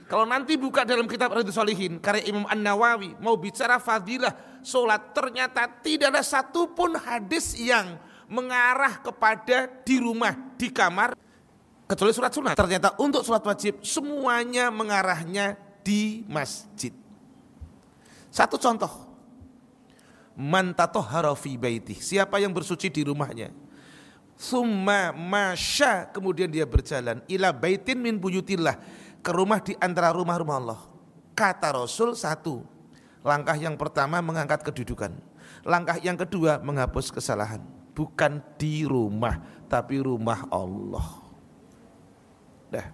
Kalau 0.06 0.22
nanti 0.22 0.54
buka 0.54 0.86
dalam 0.86 1.10
kitab 1.10 1.34
Riyadhus 1.34 1.58
Shalihin 1.58 1.98
karya 1.98 2.30
Imam 2.30 2.46
An-Nawawi 2.46 3.18
mau 3.18 3.34
bicara 3.34 3.82
fadilah 3.82 4.62
sholat 4.62 5.10
ternyata 5.10 5.66
tidak 5.82 6.14
ada 6.14 6.22
satupun 6.22 6.94
hadis 6.98 7.58
yang 7.58 7.98
mengarah 8.30 9.02
kepada 9.02 9.66
di 9.82 9.98
rumah, 9.98 10.34
di 10.54 10.70
kamar 10.70 11.18
kecuali 11.90 12.14
surat 12.14 12.30
sunat. 12.30 12.54
Ternyata 12.54 12.94
untuk 13.02 13.26
sholat 13.26 13.42
wajib 13.42 13.82
semuanya 13.82 14.70
mengarahnya 14.70 15.58
di 15.82 16.22
masjid. 16.30 16.94
Satu 18.30 18.54
contoh. 18.54 19.09
Man 20.38 20.72
tatohara 20.72 21.34
fi 21.34 21.58
baiti. 21.58 21.98
Siapa 21.98 22.38
yang 22.38 22.54
bersuci 22.54 22.88
di 22.88 23.02
rumahnya. 23.04 23.50
Summa 24.40 25.12
masya 25.12 26.08
kemudian 26.08 26.48
dia 26.48 26.64
berjalan 26.64 27.20
ila 27.28 27.52
baitin 27.52 28.00
min 28.00 28.16
buyutillah 28.16 28.72
ke 29.20 29.30
rumah 29.36 29.60
di 29.60 29.76
antara 29.76 30.16
rumah-rumah 30.16 30.56
Allah. 30.56 30.80
Kata 31.36 31.76
Rasul 31.76 32.16
satu, 32.16 32.64
langkah 33.20 33.56
yang 33.56 33.76
pertama 33.76 34.24
mengangkat 34.24 34.64
kedudukan. 34.64 35.12
Langkah 35.60 36.00
yang 36.00 36.16
kedua 36.16 36.56
menghapus 36.60 37.12
kesalahan. 37.12 37.60
Bukan 37.92 38.40
di 38.56 38.88
rumah, 38.88 39.44
tapi 39.68 40.00
rumah 40.00 40.48
Allah. 40.48 41.04
Dah, 42.72 42.88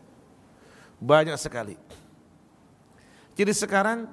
banyak 0.99 1.39
sekali. 1.39 1.79
Jadi 3.39 3.53
sekarang 3.55 4.11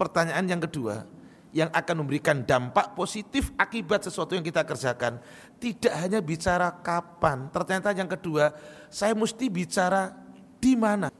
pertanyaan 0.00 0.46
yang 0.48 0.62
kedua 0.64 1.04
yang 1.50 1.70
akan 1.74 2.06
memberikan 2.06 2.46
dampak 2.46 2.94
positif 2.94 3.50
akibat 3.58 4.06
sesuatu 4.06 4.38
yang 4.38 4.46
kita 4.46 4.62
kerjakan. 4.62 5.18
Tidak 5.58 5.90
hanya 5.90 6.22
bicara 6.22 6.70
kapan, 6.80 7.50
ternyata 7.50 7.90
yang 7.90 8.06
kedua 8.06 8.54
saya 8.86 9.14
mesti 9.14 9.50
bicara 9.50 10.14
di 10.62 10.78
mana. 10.78 11.10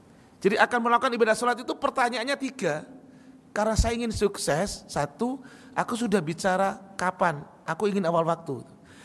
Jadi 0.41 0.57
akan 0.57 0.79
melakukan 0.81 1.13
ibadah 1.13 1.35
sholat 1.37 1.57
itu 1.61 1.73
pertanyaannya 1.77 2.37
tiga. 2.39 2.87
Karena 3.51 3.75
saya 3.75 3.93
ingin 3.99 4.15
sukses, 4.15 4.87
satu, 4.87 5.43
aku 5.75 5.93
sudah 5.99 6.23
bicara 6.23 6.79
kapan, 6.95 7.43
aku 7.67 7.91
ingin 7.91 8.07
awal 8.07 8.23
waktu. 8.23 8.63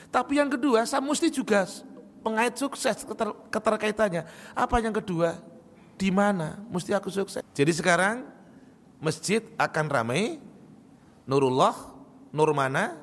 Tapi 0.09 0.39
yang 0.39 0.47
kedua, 0.47 0.87
saya 0.87 1.03
mesti 1.03 1.29
juga 1.35 1.67
pengait 2.23 2.55
sukses 2.55 3.03
keter, 3.03 3.35
keterkaitannya. 3.51 4.23
Apa 4.55 4.79
yang 4.79 4.95
kedua? 4.95 5.43
Di 5.99 6.15
mana? 6.15 6.62
Mesti 6.71 6.95
aku 6.95 7.11
sukses. 7.11 7.43
Jadi 7.53 7.73
sekarang 7.75 8.23
masjid 9.03 9.43
akan 9.59 9.87
ramai, 9.91 10.39
Nurullah, 11.27 11.75
Nur 12.31 12.51
mana, 12.55 12.95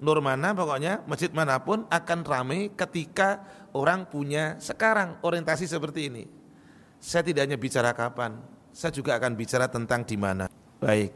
Nur 0.00 0.16
mana 0.24 0.56
pokoknya 0.56 1.04
masjid 1.04 1.28
mana 1.28 1.60
pun 1.60 1.84
akan 1.92 2.18
ramai 2.24 2.72
ketika 2.72 3.44
orang 3.76 4.08
punya 4.08 4.56
sekarang 4.56 5.20
orientasi 5.20 5.68
seperti 5.68 6.08
ini. 6.08 6.24
Saya 6.96 7.20
tidak 7.20 7.44
hanya 7.44 7.60
bicara 7.60 7.92
kapan, 7.92 8.40
saya 8.72 8.96
juga 8.96 9.20
akan 9.20 9.36
bicara 9.36 9.68
tentang 9.68 10.00
di 10.08 10.16
mana. 10.16 10.48
Baik. 10.80 11.12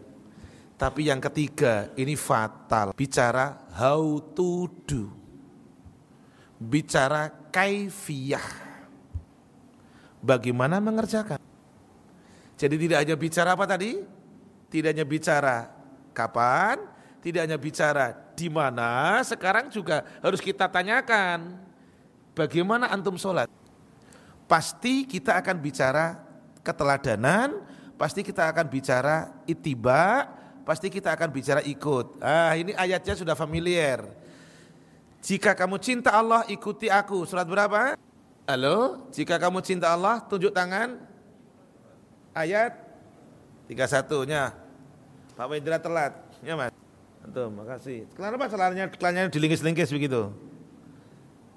Tapi 0.76 1.08
yang 1.08 1.22
ketiga 1.22 1.88
ini 1.96 2.12
fatal. 2.12 2.92
Bicara 2.92 3.72
how 3.72 4.20
to 4.36 4.68
do. 4.84 5.08
Bicara 6.60 7.30
kaifiyah. 7.48 8.48
Bagaimana 10.20 10.80
mengerjakan. 10.80 11.40
Jadi 12.58 12.74
tidak 12.80 12.98
hanya 13.00 13.16
bicara 13.16 13.56
apa 13.56 13.64
tadi? 13.64 14.02
Tidak 14.68 14.88
hanya 14.92 15.06
bicara 15.06 15.73
kapan, 16.14 16.78
tidak 17.18 17.44
hanya 17.44 17.58
bicara 17.58 18.14
di 18.38 18.46
mana, 18.46 19.18
sekarang 19.26 19.68
juga 19.68 20.06
harus 20.22 20.38
kita 20.38 20.70
tanyakan 20.70 21.58
bagaimana 22.38 22.90
antum 22.90 23.18
sholat. 23.18 23.50
Pasti 24.46 25.08
kita 25.08 25.40
akan 25.40 25.56
bicara 25.58 26.20
keteladanan, 26.62 27.64
pasti 27.98 28.20
kita 28.20 28.46
akan 28.52 28.66
bicara 28.68 29.34
itiba, 29.48 30.28
pasti 30.62 30.92
kita 30.92 31.16
akan 31.16 31.28
bicara 31.32 31.60
ikut. 31.64 32.20
Ah, 32.20 32.52
ini 32.54 32.76
ayatnya 32.76 33.18
sudah 33.18 33.34
familiar. 33.34 34.04
Jika 35.24 35.56
kamu 35.56 35.80
cinta 35.80 36.12
Allah, 36.12 36.44
ikuti 36.52 36.92
aku. 36.92 37.24
Surat 37.24 37.48
berapa? 37.48 37.96
Halo, 38.44 39.08
jika 39.08 39.40
kamu 39.40 39.64
cinta 39.64 39.88
Allah, 39.88 40.20
tunjuk 40.20 40.52
tangan. 40.52 41.00
Ayat 42.36 42.76
31-nya. 43.72 44.63
Pak 45.34 45.46
Wendra 45.50 45.76
telat. 45.82 46.14
Ya, 46.46 46.54
Mas. 46.54 46.70
Antum, 47.24 47.50
makasih. 47.56 48.06
Kenapa 48.14 48.46
celananya 48.46 48.86
celananya 48.92 49.28
dilingkis-lingkis 49.32 49.90
begitu? 49.90 50.30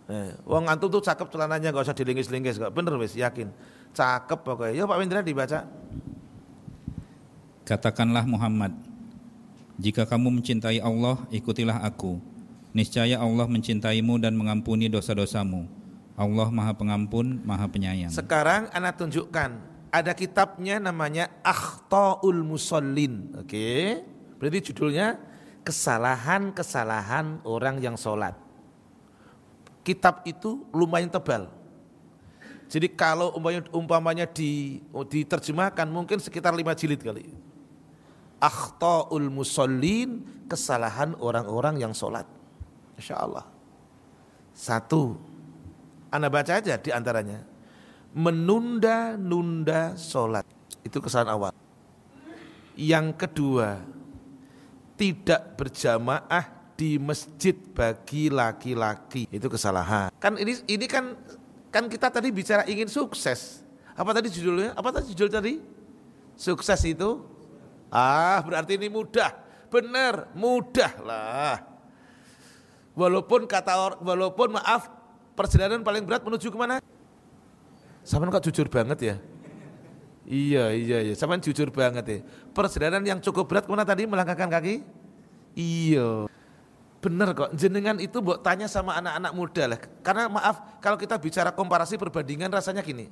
Eh, 0.07 0.31
wong 0.47 0.71
antum 0.71 0.87
tuh 0.87 1.03
cakep 1.03 1.27
celananya 1.27 1.75
gak 1.75 1.83
usah 1.83 1.97
dilingkis-lingkis, 1.97 2.55
gak 2.55 2.71
bener 2.71 2.95
wis 2.95 3.13
yakin. 3.19 3.51
Cakep 3.91 4.39
pokoknya. 4.39 4.73
Ya 4.79 4.83
Pak 4.87 4.97
Wendra 4.97 5.19
dibaca. 5.19 5.67
Katakanlah 7.67 8.23
Muhammad, 8.23 8.71
jika 9.75 10.07
kamu 10.07 10.39
mencintai 10.39 10.79
Allah, 10.79 11.19
ikutilah 11.27 11.83
aku. 11.83 12.15
Niscaya 12.71 13.19
Allah 13.19 13.43
mencintaimu 13.43 14.15
dan 14.23 14.39
mengampuni 14.39 14.87
dosa-dosamu. 14.87 15.67
Allah 16.15 16.47
Maha 16.49 16.73
Pengampun, 16.73 17.43
Maha 17.43 17.67
Penyayang. 17.67 18.09
Sekarang 18.09 18.71
anak 18.71 18.95
tunjukkan 18.95 19.76
ada 19.99 20.13
kitabnya 20.13 20.77
namanya 20.77 21.29
Akhtaul 21.41 22.45
Musallin. 22.45 23.33
Oke. 23.41 24.05
Berarti 24.37 24.71
judulnya 24.71 25.17
kesalahan-kesalahan 25.65 27.41
orang 27.43 27.81
yang 27.81 27.97
sholat. 27.97 28.37
Kitab 29.81 30.21
itu 30.29 30.67
lumayan 30.71 31.09
tebal. 31.09 31.49
Jadi 32.67 32.91
kalau 32.91 33.31
umpamanya, 33.33 33.63
umpamanya 33.71 34.25
di, 34.27 34.83
diterjemahkan 34.91 35.87
mungkin 35.87 36.19
sekitar 36.19 36.51
lima 36.51 36.75
jilid 36.75 36.99
kali. 36.99 37.31
Akhtaul 38.37 39.31
musallin, 39.31 40.21
kesalahan 40.45 41.15
orang-orang 41.17 41.79
yang 41.81 41.95
sholat. 41.95 42.27
Insya 42.99 43.23
Allah. 43.23 43.47
Satu, 44.51 45.15
anda 46.11 46.27
baca 46.27 46.59
aja 46.59 46.75
di 46.75 46.91
antaranya. 46.91 47.56
Menunda-nunda 48.15 49.95
sholat. 49.99 50.47
Itu 50.83 51.03
kesalahan 51.03 51.31
awal. 51.35 51.51
Yang 52.77 53.07
kedua, 53.17 53.81
tidak 54.97 55.57
berjamaah 55.57 56.57
di 56.77 57.01
masjid 57.01 57.57
bagi 57.73 58.29
laki-laki 58.29 59.25
itu 59.33 59.47
kesalahan. 59.49 60.13
Kan 60.21 60.37
ini 60.37 60.61
ini 60.69 60.85
kan 60.85 61.17
kan 61.73 61.89
kita 61.89 62.13
tadi 62.13 62.29
bicara 62.29 62.65
ingin 62.69 62.85
sukses. 62.85 63.65
Apa 63.97 64.13
tadi 64.13 64.29
judulnya? 64.29 64.77
Apa 64.77 64.93
tadi 64.93 65.09
judul 65.13 65.29
tadi? 65.33 65.57
Sukses 66.37 66.77
itu 66.85 67.25
ah 67.89 68.37
berarti 68.45 68.77
ini 68.77 68.93
mudah. 68.93 69.33
Benar, 69.73 70.31
mudah 70.37 70.93
lah. 71.01 71.57
Walaupun 72.93 73.49
kata 73.49 73.97
walaupun 73.99 74.57
maaf 74.57 74.89
perjalanan 75.33 75.81
paling 75.81 76.05
berat 76.05 76.21
menuju 76.21 76.49
ke 76.49 76.57
mana? 76.57 76.77
Sama 78.07 78.31
kok 78.31 78.47
jujur 78.47 78.71
banget 78.71 78.99
ya. 79.03 79.15
Iya 80.23 80.71
iya 80.71 80.97
iya, 81.11 81.13
sama 81.15 81.35
jujur 81.43 81.67
banget 81.75 82.05
ya. 82.07 82.19
Perjalanan 82.55 83.03
yang 83.03 83.19
cukup 83.19 83.51
berat 83.51 83.67
ke 83.67 83.71
mana 83.71 83.83
tadi 83.83 84.07
melangkahkan 84.07 84.47
kaki? 84.47 84.79
Iya. 85.59 86.31
Bener 87.03 87.35
kok, 87.35 87.51
jenengan 87.59 87.99
itu 87.99 88.23
buat 88.23 88.39
tanya 88.39 88.71
sama 88.71 88.95
anak-anak 88.95 89.31
muda 89.35 89.63
lah. 89.75 89.79
Karena 90.03 90.31
maaf, 90.31 90.79
kalau 90.79 90.95
kita 90.95 91.19
bicara 91.19 91.51
komparasi 91.51 91.99
perbandingan 91.99 92.47
rasanya 92.47 92.79
gini. 92.79 93.11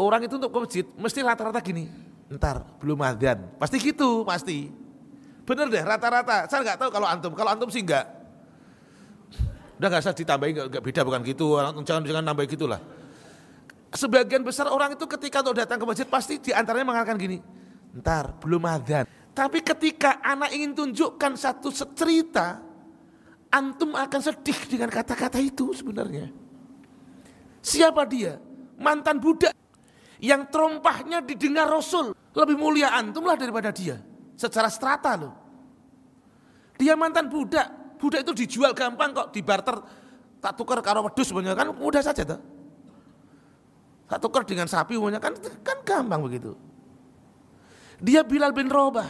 Orang 0.00 0.24
itu 0.24 0.40
untuk 0.40 0.50
ke 0.52 0.58
masjid 0.64 0.84
mesti 0.96 1.20
rata-rata 1.20 1.60
gini. 1.60 1.92
Ntar 2.32 2.64
belum 2.80 3.04
adzan. 3.04 3.44
Pasti 3.60 3.76
gitu, 3.76 4.24
pasti. 4.24 4.72
Bener 5.44 5.68
deh 5.68 5.84
rata-rata. 5.84 6.48
Saya 6.48 6.64
nggak 6.64 6.78
tahu 6.80 6.90
kalau 6.92 7.06
antum, 7.08 7.32
kalau 7.36 7.50
antum 7.52 7.68
sih 7.68 7.84
enggak. 7.84 8.08
Udah 9.76 9.88
nggak 9.92 10.00
usah 10.00 10.16
ditambahin, 10.16 10.52
nggak 10.72 10.82
beda 10.82 11.00
bukan 11.04 11.20
gitu. 11.28 11.60
Jangan 11.84 12.02
jangan 12.08 12.24
nambah 12.24 12.48
gitulah. 12.48 13.03
Sebagian 13.94 14.42
besar 14.42 14.66
orang 14.66 14.98
itu 14.98 15.06
ketika 15.06 15.38
untuk 15.46 15.54
datang 15.54 15.78
ke 15.78 15.86
masjid 15.86 16.02
pasti 16.02 16.42
di 16.42 16.50
antaranya 16.50 16.82
mengatakan 16.82 17.14
gini. 17.14 17.38
Ntar 17.94 18.42
belum 18.42 18.66
adzan. 18.66 19.06
Tapi 19.30 19.62
ketika 19.62 20.18
anak 20.18 20.50
ingin 20.50 20.74
tunjukkan 20.74 21.38
satu 21.38 21.70
cerita, 21.70 22.58
antum 23.54 23.94
akan 23.94 24.20
sedih 24.22 24.58
dengan 24.66 24.90
kata-kata 24.90 25.38
itu 25.38 25.70
sebenarnya. 25.70 26.26
Siapa 27.62 28.02
dia? 28.10 28.42
Mantan 28.82 29.22
budak 29.22 29.54
yang 30.18 30.50
terompahnya 30.50 31.22
didengar 31.22 31.70
Rasul. 31.70 32.18
Lebih 32.34 32.58
mulia 32.58 32.98
antum 32.98 33.22
lah 33.22 33.38
daripada 33.38 33.70
dia. 33.70 34.02
Secara 34.34 34.66
strata 34.66 35.14
loh. 35.14 35.34
Dia 36.74 36.98
mantan 36.98 37.30
budak. 37.30 37.98
Budak 38.02 38.26
itu 38.26 38.34
dijual 38.42 38.74
gampang 38.74 39.14
kok, 39.14 39.30
dibarter. 39.30 39.78
Tak 40.42 40.58
tukar 40.58 40.82
karo 40.82 41.06
wedus 41.06 41.30
sebenarnya 41.30 41.54
kan 41.54 41.70
mudah 41.70 42.02
saja 42.02 42.26
tuh. 42.26 42.53
Tak 44.04 44.18
tukar 44.20 44.44
dengan 44.44 44.68
sapi 44.68 45.00
sebenarnya 45.00 45.20
kan 45.20 45.32
kan 45.64 45.78
gampang 45.80 46.20
begitu. 46.24 46.52
Dia 48.04 48.20
Bilal 48.20 48.52
bin 48.52 48.68
Robah 48.68 49.08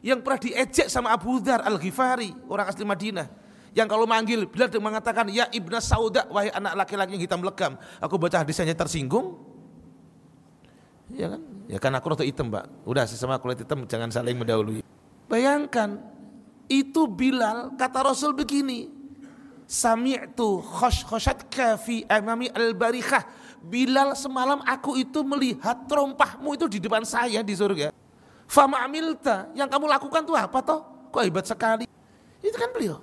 yang 0.00 0.24
pernah 0.24 0.40
diejek 0.40 0.88
sama 0.88 1.12
Abu 1.12 1.38
Dhar 1.38 1.60
Al-Ghifari, 1.62 2.32
orang 2.48 2.66
asli 2.66 2.82
Madinah. 2.82 3.28
Yang 3.70 3.88
kalau 3.94 4.06
manggil 4.08 4.50
Bilal 4.50 4.72
mengatakan, 4.82 5.30
"Ya 5.30 5.46
Ibnu 5.46 5.78
Sauda, 5.78 6.26
wahai 6.26 6.50
anak 6.50 6.74
laki-laki 6.74 7.14
yang 7.14 7.22
hitam 7.22 7.40
legam." 7.46 7.78
Aku 8.02 8.18
baca 8.18 8.42
hadisnya 8.42 8.74
tersinggung. 8.74 9.38
Ya 11.14 11.30
kan? 11.30 11.40
Ya 11.70 11.78
kan 11.78 11.94
aku 11.94 12.06
rada 12.10 12.26
hitam, 12.26 12.50
Mbak. 12.50 12.86
Udah 12.86 13.06
sesama 13.06 13.38
kulit 13.38 13.62
hitam 13.62 13.86
jangan 13.86 14.10
saling 14.10 14.34
mendahului. 14.34 14.82
Bayangkan 15.30 16.02
itu 16.66 17.06
Bilal 17.06 17.78
kata 17.78 18.02
Rasul 18.02 18.34
begini. 18.34 18.99
Sami'tu 19.70 20.58
khosh-khoshatka 20.58 21.78
fi 21.78 22.02
amami 22.10 22.50
al-barikhah. 22.50 23.22
Bilal 23.62 24.18
semalam 24.18 24.58
aku 24.66 24.98
itu 24.98 25.22
melihat 25.22 25.86
terompahmu 25.86 26.58
itu 26.58 26.66
di 26.66 26.82
depan 26.82 27.06
saya 27.06 27.38
di 27.38 27.54
surga. 27.54 27.94
Fama 28.50 28.82
amilta, 28.82 29.46
yang 29.54 29.70
kamu 29.70 29.86
lakukan 29.86 30.26
tuh 30.26 30.34
apa 30.34 30.58
toh? 30.58 30.82
Kok 31.14 31.22
hebat 31.22 31.46
sekali. 31.46 31.86
Itu 32.42 32.58
kan 32.58 32.74
beliau. 32.74 32.98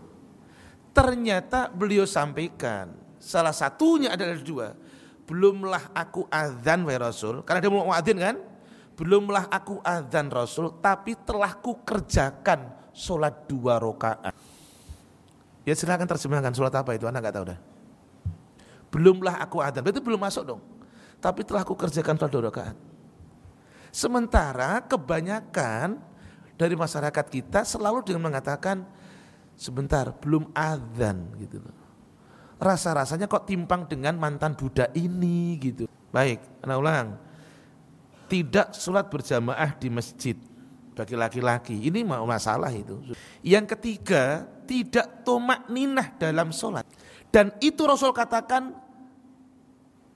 Ternyata 0.92 1.72
beliau 1.72 2.04
sampaikan, 2.04 2.92
salah 3.16 3.56
satunya 3.56 4.12
adalah 4.12 4.36
dua. 4.44 4.76
Belumlah 5.24 5.96
aku 5.96 6.28
azan 6.28 6.84
wahai 6.84 7.00
Rasul, 7.00 7.48
karena 7.48 7.64
dia 7.64 7.72
mau 7.72 7.96
azan 7.96 8.20
kan? 8.20 8.36
Belumlah 9.00 9.48
aku 9.48 9.80
azan 9.88 10.28
Rasul, 10.28 10.76
tapi 10.84 11.16
telah 11.24 11.56
ku 11.64 11.80
kerjakan 11.80 12.76
sholat 12.92 13.48
dua 13.48 13.80
rakaat. 13.80 14.36
Ya 15.68 15.76
silahkan 15.76 16.08
terjemahkan 16.08 16.56
sholat 16.56 16.72
apa 16.80 16.96
itu, 16.96 17.12
anak 17.12 17.28
gak 17.28 17.36
tahu 17.36 17.46
dah. 17.52 17.60
Belumlah 18.88 19.36
aku 19.44 19.60
azan, 19.60 19.84
berarti 19.84 20.00
belum 20.00 20.22
masuk 20.24 20.44
dong. 20.48 20.62
Tapi 21.20 21.44
telah 21.44 21.68
ku 21.68 21.76
kerjakan 21.76 22.16
dua 22.16 22.48
rakaat. 22.48 22.78
Sementara 23.92 24.80
kebanyakan 24.88 26.00
dari 26.56 26.72
masyarakat 26.80 27.26
kita 27.28 27.68
selalu 27.68 28.00
dengan 28.08 28.32
mengatakan 28.32 28.88
sebentar 29.60 30.16
belum 30.24 30.56
adzan 30.56 31.36
gitu 31.36 31.60
loh. 31.60 31.76
Rasa-rasanya 32.64 33.28
kok 33.28 33.44
timpang 33.44 33.92
dengan 33.92 34.16
mantan 34.16 34.56
Buddha 34.56 34.88
ini 34.96 35.60
gitu. 35.60 35.84
Baik, 36.16 36.40
anak 36.64 36.78
ulang. 36.80 37.08
Tidak 38.32 38.72
sholat 38.72 39.12
berjamaah 39.12 39.76
di 39.76 39.92
masjid 39.92 40.40
bagi 40.96 41.14
laki-laki. 41.14 41.76
Ini 41.92 42.08
masalah 42.08 42.72
itu. 42.72 43.04
Yang 43.46 43.78
ketiga, 43.78 44.50
tidak 44.68 45.24
tomak 45.24 45.72
ninah 45.72 46.14
dalam 46.20 46.52
sholat. 46.52 46.84
Dan 47.32 47.56
itu 47.64 47.88
Rasul 47.88 48.12
katakan 48.12 48.76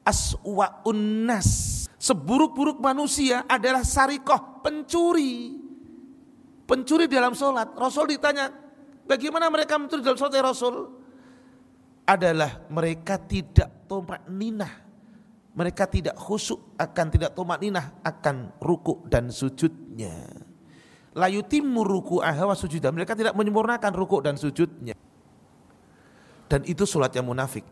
aswa 0.04 0.84
unnas. 0.84 1.82
Seburuk-buruk 2.02 2.82
manusia 2.82 3.46
adalah 3.46 3.86
sarikoh, 3.86 4.66
pencuri. 4.66 5.54
Pencuri 6.66 7.06
dalam 7.06 7.38
sholat. 7.38 7.78
Rasul 7.78 8.18
ditanya, 8.18 8.50
bagaimana 9.06 9.48
mereka 9.54 9.78
mencuri 9.78 10.02
dalam 10.02 10.18
sholat 10.18 10.34
ya 10.34 10.44
Rasul? 10.44 10.76
Adalah 12.10 12.66
mereka 12.74 13.22
tidak 13.22 13.86
tomak 13.86 14.26
ninah. 14.28 14.90
Mereka 15.52 15.84
tidak 15.92 16.16
khusyuk 16.18 16.74
akan 16.80 17.08
tidak 17.12 17.38
tomak 17.38 17.62
ninah 17.62 18.02
akan 18.02 18.56
ruku 18.58 19.06
dan 19.06 19.30
sujudnya. 19.30 20.41
Layutimu 21.12 21.84
ruku 21.84 22.24
ahwa 22.24 22.56
sujudah. 22.56 22.88
Mereka 22.92 23.20
tidak 23.20 23.36
menyempurnakan 23.36 23.92
ruku 23.92 24.24
dan 24.24 24.40
sujudnya. 24.40 24.96
Dan 26.48 26.64
itu 26.68 26.88
sholat 26.88 27.12
yang 27.12 27.28
munafik. 27.28 27.64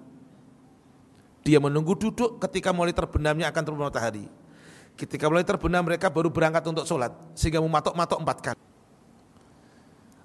Dia 1.43 1.59
menunggu 1.63 1.95
duduk 1.95 2.39
ketika 2.43 2.75
mulai 2.75 2.91
terbenamnya 2.91 3.47
akan 3.47 3.61
turun 3.63 3.79
matahari. 3.79 4.27
Ketika 4.99 5.31
mulai 5.31 5.47
terbenam 5.47 5.87
mereka 5.87 6.11
baru 6.11 6.27
berangkat 6.27 6.67
untuk 6.67 6.83
sholat. 6.83 7.15
Sehingga 7.31 7.63
mematok-matok 7.63 8.19
empat 8.19 8.37
kali. 8.43 8.61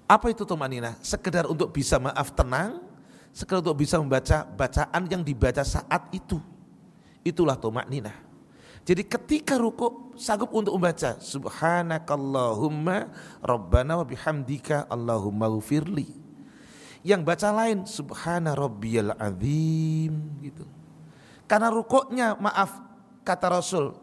Apa 0.05 0.27
itu 0.29 0.43
tomanina? 0.43 0.99
Sekedar 0.99 1.47
untuk 1.47 1.71
bisa 1.71 1.97
maaf 1.97 2.35
tenang, 2.35 2.83
sekedar 3.31 3.63
untuk 3.63 3.79
bisa 3.79 3.95
membaca 3.97 4.43
bacaan 4.43 5.03
yang 5.07 5.23
dibaca 5.23 5.63
saat 5.63 6.11
itu. 6.11 6.37
Itulah 7.23 7.55
tomanina. 7.55 8.24
Jadi 8.85 9.01
ketika 9.01 9.57
ruku 9.57 10.13
sanggup 10.13 10.53
untuk 10.53 10.77
membaca 10.77 11.17
subhanakallahumma 11.17 13.09
rabbana 13.41 13.97
wa 13.97 14.05
bihamdika 14.05 14.85
allahumma 14.85 15.49
ghfirli. 15.57 16.05
Yang 17.01 17.21
baca 17.25 17.49
lain 17.53 17.89
subhana 17.89 18.53
rabbiyal 18.53 19.17
azim 19.17 20.37
gitu. 20.41 20.65
Karena 21.49 21.69
rukuknya 21.69 22.37
maaf 22.37 22.81
kata 23.25 23.57
Rasul 23.57 23.93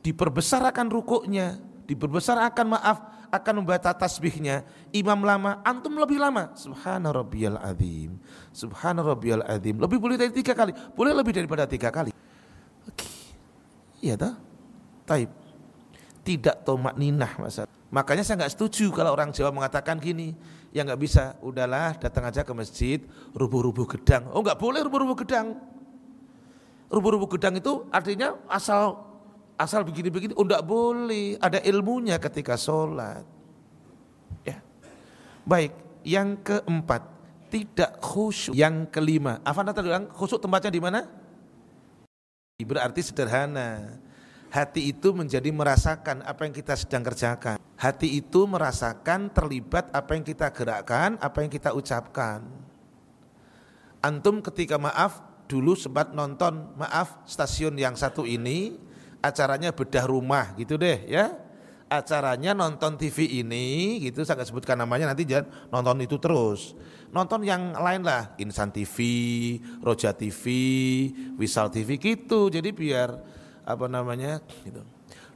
diperbesar 0.00 0.64
akan 0.64 0.86
rukuknya, 0.92 1.60
diperbesar 1.88 2.40
akan 2.40 2.66
maaf 2.72 2.98
akan 3.32 3.64
membaca 3.64 3.92
tasbihnya. 3.92 4.64
Imam 4.96 5.20
lama, 5.24 5.60
antum 5.64 5.92
lebih 5.96 6.16
lama. 6.16 6.56
Subhana 6.56 7.12
rabbiyal 7.12 7.60
azim. 7.60 8.16
Subhana 8.52 9.04
rabbiyal 9.04 9.44
azim. 9.44 9.76
Lebih 9.76 9.98
boleh 10.00 10.16
dari 10.16 10.32
tiga 10.32 10.56
kali, 10.56 10.72
boleh 10.96 11.12
lebih 11.12 11.36
daripada 11.36 11.68
tiga 11.68 11.92
kali. 11.92 12.16
Iya 14.06 14.14
toh? 14.14 14.34
Taib. 15.02 15.30
Tidak 16.22 16.62
tomak 16.62 16.94
ninah 16.94 17.34
masa. 17.42 17.66
Makanya 17.90 18.22
saya 18.22 18.38
nggak 18.42 18.54
setuju 18.54 18.94
kalau 18.94 19.14
orang 19.14 19.34
Jawa 19.34 19.50
mengatakan 19.50 19.98
gini, 19.98 20.34
ya 20.70 20.86
nggak 20.86 20.98
bisa, 20.98 21.34
udahlah 21.42 21.98
datang 21.98 22.26
aja 22.26 22.46
ke 22.46 22.52
masjid, 22.54 22.98
rubuh-rubuh 23.34 23.86
gedang. 23.98 24.30
Oh 24.30 24.42
nggak 24.42 24.58
boleh 24.58 24.82
rubuh-rubuh 24.86 25.18
gedang. 25.26 25.58
Rubuh-rubuh 26.86 27.30
gedang 27.34 27.58
itu 27.58 27.82
artinya 27.90 28.38
asal 28.46 29.02
asal 29.58 29.82
begini-begini, 29.82 30.38
oh 30.38 30.46
nggak 30.46 30.62
boleh. 30.66 31.38
Ada 31.42 31.62
ilmunya 31.66 32.18
ketika 32.22 32.54
sholat. 32.54 33.26
Ya. 34.46 34.62
Baik, 35.46 35.74
yang 36.06 36.38
keempat, 36.42 37.06
tidak 37.50 38.02
khusyuk. 38.02 38.54
Yang 38.54 38.90
kelima, 38.90 39.42
Afan 39.46 39.66
tadi 39.70 39.86
bilang 39.86 40.10
khusyuk 40.10 40.42
tempatnya 40.42 40.70
di 40.74 40.82
mana? 40.82 41.25
Berarti 42.64 43.04
sederhana. 43.04 44.00
Hati 44.48 44.88
itu 44.88 45.12
menjadi 45.12 45.52
merasakan 45.52 46.24
apa 46.24 46.48
yang 46.48 46.56
kita 46.56 46.72
sedang 46.72 47.04
kerjakan. 47.04 47.60
Hati 47.76 48.16
itu 48.16 48.48
merasakan 48.48 49.28
terlibat 49.28 49.92
apa 49.92 50.16
yang 50.16 50.24
kita 50.24 50.48
gerakkan, 50.48 51.20
apa 51.20 51.44
yang 51.44 51.52
kita 51.52 51.76
ucapkan. 51.76 52.40
Antum 54.00 54.40
ketika 54.40 54.80
maaf 54.80 55.20
dulu 55.44 55.76
sempat 55.76 56.16
nonton 56.16 56.72
maaf 56.80 57.20
stasiun 57.28 57.76
yang 57.76 57.92
satu 57.92 58.24
ini 58.24 58.80
acaranya 59.20 59.76
bedah 59.76 60.08
rumah 60.08 60.56
gitu 60.56 60.80
deh 60.80 61.04
ya 61.06 61.36
acaranya 61.86 62.50
nonton 62.50 62.98
TV 62.98 63.42
ini 63.42 63.98
gitu 64.02 64.26
saya 64.26 64.42
nggak 64.42 64.50
sebutkan 64.50 64.74
namanya 64.74 65.14
nanti 65.14 65.22
jangan 65.22 65.70
nonton 65.70 66.02
itu 66.02 66.18
terus. 66.18 66.74
Nonton 67.14 67.46
yang 67.46 67.72
lain 67.78 68.02
lah 68.02 68.34
Insan 68.42 68.74
TV 68.74 68.96
Roja 69.78 70.10
TV 70.10 70.44
Wisal 71.38 71.70
TV 71.70 71.96
gitu. 71.96 72.50
Jadi 72.50 72.74
biar 72.74 73.14
apa 73.62 73.86
namanya 73.86 74.42
gitu. 74.66 74.82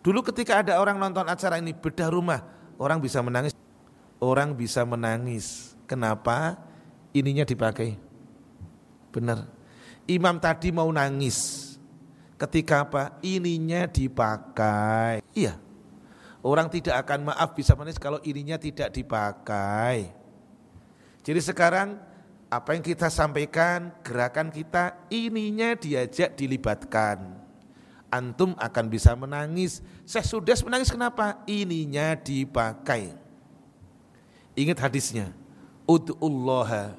Dulu 0.02 0.26
ketika 0.26 0.66
ada 0.66 0.82
orang 0.82 0.98
nonton 0.98 1.26
acara 1.30 1.62
ini 1.62 1.70
bedah 1.70 2.10
rumah 2.10 2.42
orang 2.82 2.98
bisa 2.98 3.22
menangis. 3.22 3.54
Orang 4.20 4.52
bisa 4.52 4.84
menangis. 4.84 5.72
Kenapa? 5.88 6.58
Ininya 7.16 7.46
dipakai. 7.46 7.96
Benar. 9.14 9.48
Imam 10.04 10.36
tadi 10.36 10.68
mau 10.74 10.90
nangis. 10.92 11.70
Ketika 12.36 12.84
apa? 12.84 13.16
Ininya 13.24 13.88
dipakai. 13.88 15.24
Iya 15.32 15.69
Orang 16.40 16.72
tidak 16.72 17.04
akan 17.04 17.32
maaf 17.32 17.52
bisa 17.52 17.76
menangis 17.76 18.00
kalau 18.00 18.16
ininya 18.24 18.56
tidak 18.56 18.88
dipakai. 18.96 20.08
Jadi 21.20 21.40
sekarang 21.44 22.00
apa 22.48 22.72
yang 22.72 22.82
kita 22.82 23.12
sampaikan, 23.12 23.92
gerakan 24.00 24.48
kita 24.48 24.96
ininya 25.12 25.76
diajak 25.76 26.34
dilibatkan. 26.34 27.38
Antum 28.10 28.58
akan 28.58 28.84
bisa 28.90 29.14
menangis. 29.14 29.84
Saya 30.02 30.26
sudah 30.26 30.58
menangis 30.66 30.90
kenapa? 30.90 31.44
Ininya 31.46 32.18
dipakai. 32.18 33.14
Ingat 34.58 34.82
hadisnya. 34.82 35.30
Ud'ullaha 35.86 36.96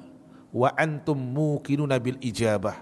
wa 0.54 0.70
antum 0.78 1.18
muqinuna 1.18 2.00
bil 2.00 2.16
ijabah. 2.22 2.80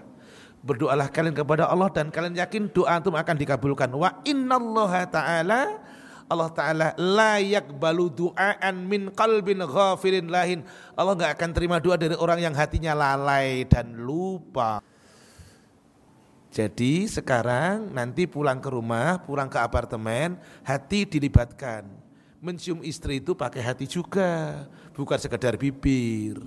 Berdoalah 0.61 1.09
kalian 1.09 1.33
kepada 1.33 1.65
Allah 1.65 1.89
dan 1.89 2.13
kalian 2.13 2.37
yakin 2.37 2.69
doa 2.69 3.01
antum 3.01 3.17
akan 3.17 3.35
dikabulkan. 3.35 3.89
Wa 3.91 4.21
innallaha 4.23 5.09
ta'ala 5.09 5.81
Allah 6.31 6.47
Ta'ala 6.47 6.87
layak 6.95 7.75
balu 7.75 8.07
du'aan 8.07 8.87
min 8.87 9.11
qalbin 9.11 9.59
ghafirin 9.67 10.31
lahin. 10.31 10.63
Allah 10.95 11.11
nggak 11.19 11.35
akan 11.35 11.51
terima 11.51 11.83
doa 11.83 11.99
dari 11.99 12.15
orang 12.15 12.39
yang 12.39 12.55
hatinya 12.55 12.95
lalai 12.95 13.67
dan 13.67 13.99
lupa. 13.99 14.79
Jadi 16.51 17.11
sekarang 17.11 17.91
nanti 17.91 18.31
pulang 18.31 18.63
ke 18.63 18.71
rumah, 18.71 19.19
pulang 19.27 19.51
ke 19.51 19.59
apartemen, 19.59 20.39
hati 20.63 21.03
dilibatkan. 21.03 21.83
Mencium 22.39 22.79
istri 22.83 23.19
itu 23.19 23.35
pakai 23.35 23.59
hati 23.63 23.83
juga, 23.87 24.63
bukan 24.95 25.19
sekedar 25.19 25.59
bibir. 25.59 26.39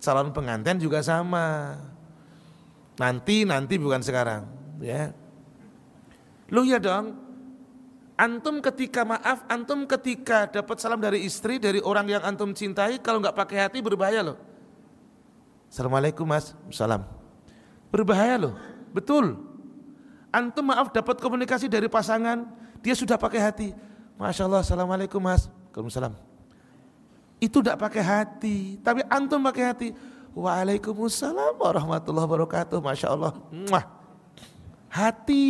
Calon 0.00 0.32
pengantin 0.32 0.80
juga 0.80 1.04
sama. 1.04 1.76
Nanti 2.96 3.44
nanti 3.44 3.78
bukan 3.78 4.00
sekarang, 4.02 4.48
ya. 4.80 5.12
Lu 6.50 6.64
ya 6.64 6.80
dong, 6.80 7.27
Antum 8.18 8.58
ketika 8.58 9.06
maaf, 9.06 9.46
antum 9.46 9.86
ketika 9.86 10.50
dapat 10.50 10.82
salam 10.82 10.98
dari 10.98 11.22
istri, 11.22 11.62
dari 11.62 11.78
orang 11.78 12.18
yang 12.18 12.22
antum 12.26 12.50
cintai, 12.50 12.98
kalau 12.98 13.22
nggak 13.22 13.30
pakai 13.30 13.62
hati 13.62 13.78
berbahaya 13.78 14.26
loh. 14.26 14.36
Assalamualaikum 15.70 16.26
mas, 16.26 16.50
salam. 16.74 17.06
Berbahaya 17.94 18.34
loh, 18.34 18.58
betul. 18.90 19.38
Antum 20.34 20.66
maaf 20.66 20.90
dapat 20.90 21.22
komunikasi 21.22 21.70
dari 21.70 21.86
pasangan, 21.86 22.42
dia 22.82 22.98
sudah 22.98 23.14
pakai 23.14 23.38
hati. 23.38 23.68
Masya 24.18 24.50
Allah, 24.50 24.66
Assalamualaikum 24.66 25.22
mas, 25.22 25.46
Waalaikumsalam. 25.70 26.18
Itu 27.38 27.62
tidak 27.62 27.78
pakai 27.78 28.02
hati, 28.02 28.82
tapi 28.82 29.06
antum 29.06 29.38
pakai 29.46 29.62
hati. 29.62 29.88
Waalaikumsalam 30.34 31.54
warahmatullahi 31.54 32.26
wabarakatuh, 32.26 32.82
Masya 32.82 33.14
Allah. 33.14 33.30
Hati 34.90 35.46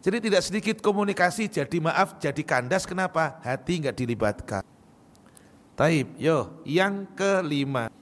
jadi 0.00 0.16
tidak 0.16 0.42
sedikit 0.42 0.76
komunikasi 0.80 1.52
jadi 1.52 1.76
maaf 1.76 2.16
jadi 2.16 2.40
kandas 2.40 2.88
kenapa? 2.88 3.36
Hati 3.44 3.84
nggak 3.84 3.96
dilibatkan. 4.00 4.64
Taib, 5.76 6.16
yo, 6.16 6.64
yang 6.64 7.04
kelima. 7.12 7.92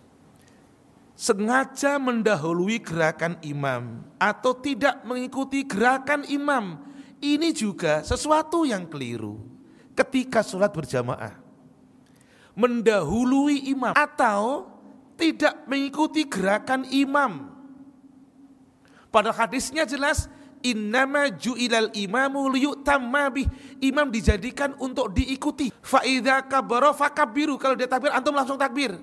Sengaja 1.19 1.99
mendahului 1.99 2.79
gerakan 2.79 3.43
imam 3.43 4.07
atau 4.23 4.55
tidak 4.55 5.03
mengikuti 5.03 5.67
gerakan 5.67 6.23
imam. 6.31 6.87
Ini 7.19 7.51
juga 7.51 8.07
sesuatu 8.07 8.63
yang 8.63 8.87
keliru 8.87 9.43
ketika 9.99 10.47
sholat 10.47 10.71
berjamaah. 10.71 11.35
Mendahului 12.55 13.67
imam 13.75 13.99
atau 13.99 14.71
tidak 15.19 15.67
mengikuti 15.67 16.23
gerakan 16.31 16.87
imam. 16.87 17.51
Pada 19.11 19.35
hadisnya 19.35 19.83
jelas 19.83 20.31
innama 20.63 21.31
ju'ilal 21.33 21.91
imamu 21.95 22.49
liyutamma. 22.53 23.31
Imam 23.83 24.09
dijadikan 24.11 24.75
untuk 24.79 25.15
diikuti. 25.15 25.71
Fa 25.83 26.03
idza 26.03 26.43
kabara 26.47 26.95
fakabbiru. 26.95 27.59
Kalau 27.59 27.75
dia 27.79 27.91
takbir 27.91 28.11
antum 28.11 28.35
langsung 28.35 28.59
takbir. 28.59 28.99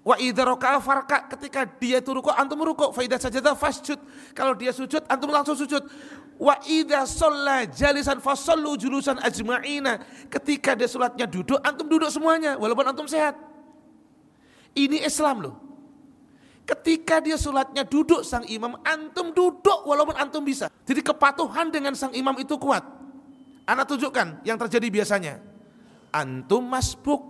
Wa 0.00 0.16
idza 0.16 0.48
raka'a 0.48 0.80
farka 0.80 1.28
ketika 1.36 1.68
dia 1.68 2.00
itu 2.00 2.10
rukuk 2.10 2.32
antum 2.32 2.60
rukuk. 2.64 2.90
Fa 2.96 3.04
idza 3.04 3.20
sajada 3.20 3.52
fasjud. 3.52 4.00
Kalau 4.32 4.56
dia 4.56 4.72
sujud 4.72 5.04
antum 5.06 5.28
langsung 5.28 5.56
sujud. 5.56 5.84
Wa 6.40 6.56
idza 6.64 7.04
shalla 7.04 7.68
jalisan 7.68 8.18
fasallu 8.18 8.80
julusan 8.80 9.20
ajma'ina. 9.20 10.00
Ketika 10.32 10.72
dia 10.72 10.88
salatnya 10.88 11.28
duduk 11.28 11.60
antum 11.60 11.84
duduk 11.84 12.08
semuanya 12.08 12.56
walaupun 12.56 12.88
antum 12.88 13.04
sehat. 13.04 13.36
Ini 14.72 15.04
Islam 15.04 15.44
loh. 15.44 15.69
Ketika 16.70 17.18
dia 17.18 17.34
sholatnya 17.34 17.82
duduk 17.82 18.22
sang 18.22 18.46
imam, 18.46 18.78
antum 18.86 19.34
duduk 19.34 19.82
walaupun 19.82 20.14
antum 20.14 20.46
bisa. 20.46 20.70
Jadi 20.86 21.02
kepatuhan 21.02 21.66
dengan 21.66 21.98
sang 21.98 22.14
imam 22.14 22.38
itu 22.38 22.54
kuat. 22.62 22.86
Anak 23.66 23.90
tunjukkan 23.90 24.46
yang 24.46 24.54
terjadi 24.54 24.86
biasanya. 24.86 25.42
Antum 26.14 26.62
masbuk 26.62 27.26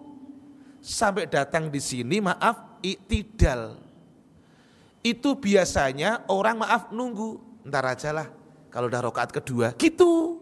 sampai 0.84 1.24
datang 1.24 1.72
di 1.72 1.80
sini 1.80 2.20
maaf 2.20 2.80
iktidal. 2.84 3.80
Itu 5.00 5.40
biasanya 5.40 6.28
orang 6.28 6.60
maaf 6.60 6.92
nunggu. 6.92 7.64
Ntar 7.64 7.96
aja 7.96 8.12
lah 8.12 8.28
kalau 8.68 8.92
udah 8.92 9.08
rokaat 9.08 9.32
kedua. 9.32 9.72
Gitu. 9.80 10.36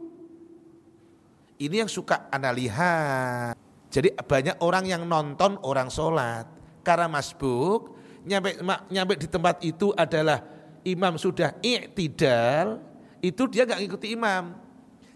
Ini 1.58 1.86
yang 1.86 1.90
suka 1.90 2.26
anda 2.34 2.50
lihat. 2.50 3.54
Jadi 3.94 4.10
banyak 4.18 4.58
orang 4.58 4.90
yang 4.90 5.06
nonton 5.06 5.54
orang 5.62 5.86
sholat. 5.86 6.50
Karena 6.82 7.06
masbuk 7.06 7.97
nyampe 8.28 8.60
nyampe 8.92 9.14
di 9.16 9.26
tempat 9.26 9.64
itu 9.64 9.96
adalah 9.96 10.44
imam 10.84 11.16
sudah 11.16 11.56
i'tidal, 11.64 12.78
itu 13.24 13.42
dia 13.48 13.64
nggak 13.64 13.80
ngikuti 13.80 14.12
imam. 14.12 14.54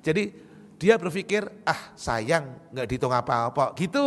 Jadi 0.00 0.32
dia 0.80 0.98
berpikir, 0.98 1.46
ah 1.62 1.94
sayang 1.94 2.58
nggak 2.74 2.86
dihitung 2.88 3.14
apa-apa, 3.14 3.76
gitu. 3.78 4.02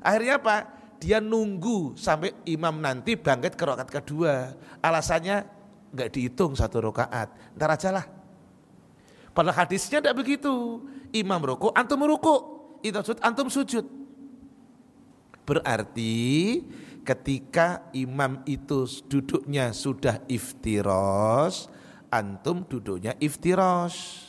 Akhirnya 0.00 0.38
apa? 0.40 0.56
Dia 0.96 1.20
nunggu 1.20 1.92
sampai 1.98 2.32
imam 2.48 2.80
nanti 2.80 3.18
bangkit 3.18 3.58
ke 3.58 3.64
rakaat 3.66 3.90
kedua. 3.92 4.56
Alasannya 4.80 5.44
nggak 5.92 6.08
dihitung 6.14 6.56
satu 6.56 6.80
rakaat, 6.80 7.28
ntar 7.58 7.74
aja 7.74 7.90
lah. 7.92 8.06
Padahal 9.36 9.68
hadisnya 9.68 10.00
tidak 10.00 10.16
begitu. 10.16 10.80
Imam 11.12 11.44
rukuk, 11.44 11.76
antum 11.76 12.00
rukuk. 12.08 12.56
Itu 12.80 12.96
sujud, 13.04 13.20
antum 13.20 13.52
sujud. 13.52 13.84
Berarti 15.44 16.14
ketika 17.06 17.86
imam 17.94 18.42
itu 18.50 18.82
duduknya 19.06 19.70
sudah 19.70 20.18
iftiros, 20.26 21.70
antum 22.10 22.66
duduknya 22.66 23.14
iftiros. 23.22 24.26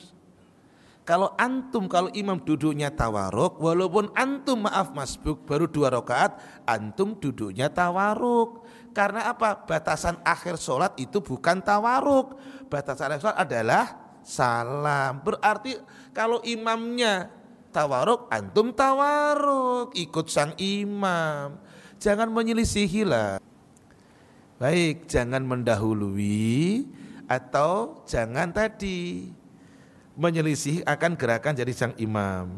Kalau 1.01 1.33
antum, 1.39 1.87
kalau 1.87 2.11
imam 2.11 2.37
duduknya 2.43 2.91
tawaruk, 2.91 3.57
walaupun 3.63 4.11
antum 4.13 4.67
maaf 4.67 4.91
masbuk 4.91 5.47
baru 5.47 5.65
dua 5.65 5.87
rakaat, 5.89 6.37
antum 6.67 7.15
duduknya 7.17 7.71
tawaruk. 7.71 8.67
Karena 8.91 9.31
apa? 9.31 9.63
Batasan 9.63 10.19
akhir 10.21 10.59
sholat 10.59 10.93
itu 10.99 11.23
bukan 11.23 11.63
tawaruk. 11.63 12.35
Batasan 12.67 13.15
akhir 13.15 13.23
sholat 13.23 13.39
adalah 13.39 13.85
salam. 14.19 15.23
Berarti 15.23 15.79
kalau 16.11 16.43
imamnya 16.43 17.31
tawaruk, 17.71 18.27
antum 18.27 18.75
tawaruk, 18.75 19.95
ikut 19.95 20.27
sang 20.27 20.59
imam 20.59 21.55
jangan 21.97 22.29
menyelisihi 22.29 23.03
lah. 23.05 23.41
Baik, 24.57 25.05
jangan 25.05 25.45
mendahului 25.45 26.89
atau 27.29 28.01
jangan 28.09 28.49
tadi 28.49 29.29
menyelisih 30.17 30.81
akan 30.81 31.13
gerakan 31.13 31.53
jadi 31.53 31.73
sang 31.77 31.93
imam. 32.01 32.57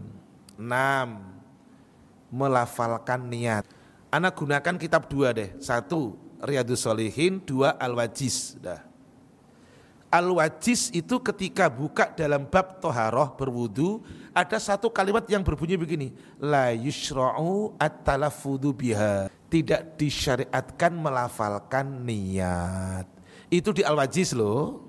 6. 0.55 2.31
Melafalkan 2.31 3.27
niat. 3.27 3.67
Anak 4.09 4.39
gunakan 4.39 4.75
kitab 4.79 5.11
dua 5.11 5.35
deh. 5.35 5.55
Satu, 5.59 6.15
Riyadus 6.39 6.83
Solihin. 6.87 7.43
Dua, 7.43 7.75
Al-Wajiz. 7.75 8.57
Dah. 8.63 8.88
Al-Wajiz 10.09 10.89
itu 10.89 11.21
ketika 11.21 11.69
buka 11.69 12.09
dalam 12.17 12.49
bab 12.49 12.81
toharoh 12.81 13.37
berwudu 13.37 14.01
ada 14.33 14.57
satu 14.57 14.89
kalimat 14.89 15.21
yang 15.29 15.45
berbunyi 15.45 15.77
begini 15.77 16.07
la 16.41 16.73
yusra'u 16.73 17.77
at-talaffudu 17.77 18.73
biha. 18.73 19.29
Tidak 19.29 20.01
disyariatkan 20.01 20.97
melafalkan 20.97 22.05
niat. 22.05 23.05
Itu 23.53 23.69
di 23.69 23.85
Al-Wajiz 23.85 24.33
loh. 24.33 24.81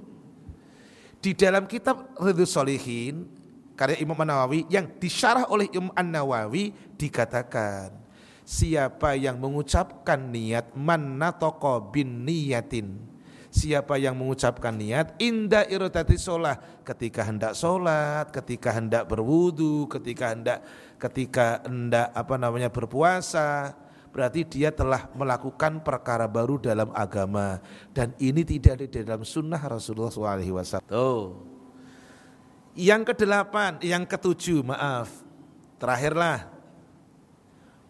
Di 1.20 1.36
dalam 1.36 1.68
kitab 1.68 2.16
Ridhus 2.16 2.56
Solihin 2.56 3.28
karya 3.76 4.00
Imam 4.00 4.16
An-Nawawi 4.16 4.64
yang 4.72 4.88
disyarah 4.96 5.52
oleh 5.52 5.68
Imam 5.76 5.92
An-Nawawi 5.92 6.72
dikatakan 6.96 7.92
siapa 8.40 9.20
yang 9.20 9.36
mengucapkan 9.36 10.16
niat 10.32 10.72
man 10.72 11.20
natoko 11.20 11.92
bin 11.92 12.24
niyatin 12.24 13.09
Siapa 13.50 13.98
yang 13.98 14.14
mengucapkan 14.14 14.70
niat 14.70 15.18
indah 15.18 15.66
irotati 15.66 16.14
sholat 16.14 16.86
ketika 16.86 17.26
hendak 17.26 17.58
sholat, 17.58 18.30
ketika 18.30 18.70
hendak 18.70 19.10
berwudu, 19.10 19.90
ketika 19.90 20.30
hendak 20.30 20.62
ketika 21.02 21.58
hendak 21.66 22.14
apa 22.14 22.34
namanya 22.38 22.70
berpuasa, 22.70 23.74
berarti 24.14 24.46
dia 24.46 24.70
telah 24.70 25.10
melakukan 25.18 25.82
perkara 25.82 26.30
baru 26.30 26.62
dalam 26.62 26.94
agama 26.94 27.58
dan 27.90 28.14
ini 28.22 28.46
tidak 28.46 28.78
ada 28.78 28.86
di 28.86 29.02
dalam 29.02 29.26
sunnah 29.26 29.58
Rasulullah 29.58 30.14
SAW. 30.14 30.86
Tuh. 30.86 31.22
Yang 32.78 33.02
kedelapan, 33.14 33.82
yang 33.82 34.06
ketujuh, 34.06 34.62
maaf, 34.62 35.10
terakhirlah 35.82 36.46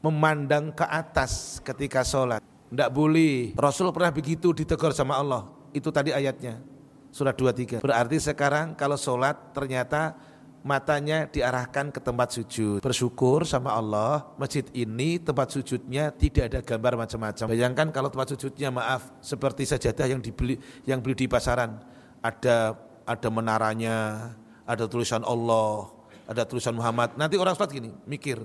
memandang 0.01 0.73
ke 0.73 0.89
atas 0.89 1.61
ketika 1.61 2.01
sholat. 2.01 2.50
Tidak 2.71 2.91
boleh. 2.95 3.53
Rasul 3.59 3.91
pernah 3.91 4.15
begitu 4.15 4.55
ditegur 4.55 4.95
sama 4.95 5.19
Allah. 5.19 5.51
Itu 5.75 5.91
tadi 5.91 6.15
ayatnya. 6.15 6.63
Surat 7.11 7.35
23. 7.35 7.83
Berarti 7.83 8.23
sekarang 8.23 8.79
kalau 8.79 8.95
sholat 8.95 9.51
ternyata 9.51 10.15
matanya 10.63 11.27
diarahkan 11.27 11.91
ke 11.91 11.99
tempat 11.99 12.31
sujud. 12.31 12.79
Bersyukur 12.79 13.43
sama 13.43 13.75
Allah, 13.75 14.31
masjid 14.39 14.63
ini 14.71 15.19
tempat 15.19 15.51
sujudnya 15.51 16.15
tidak 16.15 16.55
ada 16.55 16.61
gambar 16.63 17.03
macam-macam. 17.07 17.51
Bayangkan 17.51 17.89
kalau 17.91 18.09
tempat 18.15 18.39
sujudnya 18.39 18.71
maaf 18.71 19.11
seperti 19.19 19.67
sajadah 19.67 20.07
yang 20.07 20.23
dibeli 20.23 20.55
yang 20.87 21.03
beli 21.03 21.19
di 21.19 21.27
pasaran. 21.27 21.83
Ada 22.23 22.79
ada 23.03 23.29
menaranya, 23.33 24.31
ada 24.63 24.87
tulisan 24.87 25.27
Allah, 25.27 25.91
ada 26.31 26.47
tulisan 26.47 26.79
Muhammad. 26.79 27.19
Nanti 27.19 27.35
orang 27.35 27.59
sholat 27.59 27.75
gini, 27.75 27.91
mikir 28.07 28.39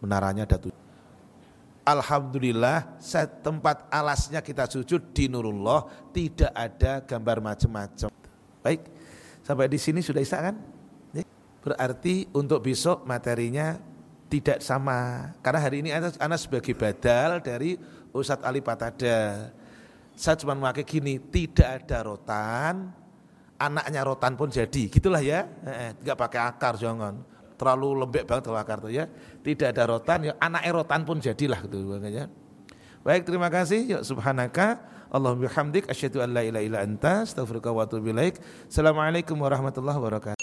menaranya 0.00 0.48
ada 0.48 0.56
tulisan 0.56 0.89
Alhamdulillah 1.90 3.02
tempat 3.42 3.90
alasnya 3.90 4.38
kita 4.38 4.70
sujud 4.70 5.10
di 5.10 5.26
Nurullah 5.26 5.90
tidak 6.14 6.54
ada 6.54 7.02
gambar 7.02 7.42
macam-macam. 7.42 8.06
Baik, 8.62 8.86
sampai 9.42 9.66
di 9.66 9.74
sini 9.74 9.98
sudah 9.98 10.22
isa 10.22 10.38
kan? 10.38 10.54
Ya. 11.10 11.26
Berarti 11.58 12.30
untuk 12.30 12.62
besok 12.62 13.02
materinya 13.02 13.74
tidak 14.30 14.62
sama. 14.62 15.34
Karena 15.42 15.58
hari 15.58 15.82
ini 15.82 15.90
Anda 15.90 16.38
sebagai 16.38 16.78
badal 16.78 17.42
dari 17.42 17.74
Ustadz 18.14 18.46
Ali 18.46 18.62
Patada. 18.62 19.50
Saya 20.14 20.38
cuma 20.38 20.54
memakai 20.54 20.86
gini, 20.86 21.18
tidak 21.18 21.82
ada 21.82 22.06
rotan, 22.06 22.94
anaknya 23.58 24.06
rotan 24.06 24.38
pun 24.38 24.46
jadi, 24.46 24.86
gitulah 24.86 25.18
ya. 25.24 25.50
Enggak 25.98 26.14
pakai 26.14 26.40
akar 26.46 26.78
jangan 26.78 27.26
terlalu 27.60 27.92
lembek 27.92 28.24
banget 28.24 28.48
kalau 28.48 28.56
akar 28.56 28.78
tuh 28.80 28.88
ya. 28.88 29.04
Tidak 29.40 29.72
ada 29.72 29.88
rotan, 29.88 30.28
ya 30.28 30.32
anak 30.36 30.62
erotan 30.68 31.02
pun 31.08 31.16
jadilah 31.16 31.64
gitu 31.64 31.80
makanya. 31.96 32.28
Baik, 33.00 33.24
terima 33.24 33.48
kasih. 33.48 33.80
Ya 33.88 33.98
subhanaka 34.04 34.84
Allahumma 35.10 35.48
bihamdik 35.48 35.88
asyhadu 35.90 36.22
an 36.22 36.36
la 36.36 36.44
ilaha 36.44 36.62
illa 36.62 36.78
anta 36.84 37.24
astaghfiruka 37.24 37.72
wa 37.72 37.88
atubu 37.88 38.12
ilaik. 38.12 38.38
Assalamualaikum 38.68 39.34
warahmatullahi 39.40 39.98
wabarakatuh. 39.98 40.38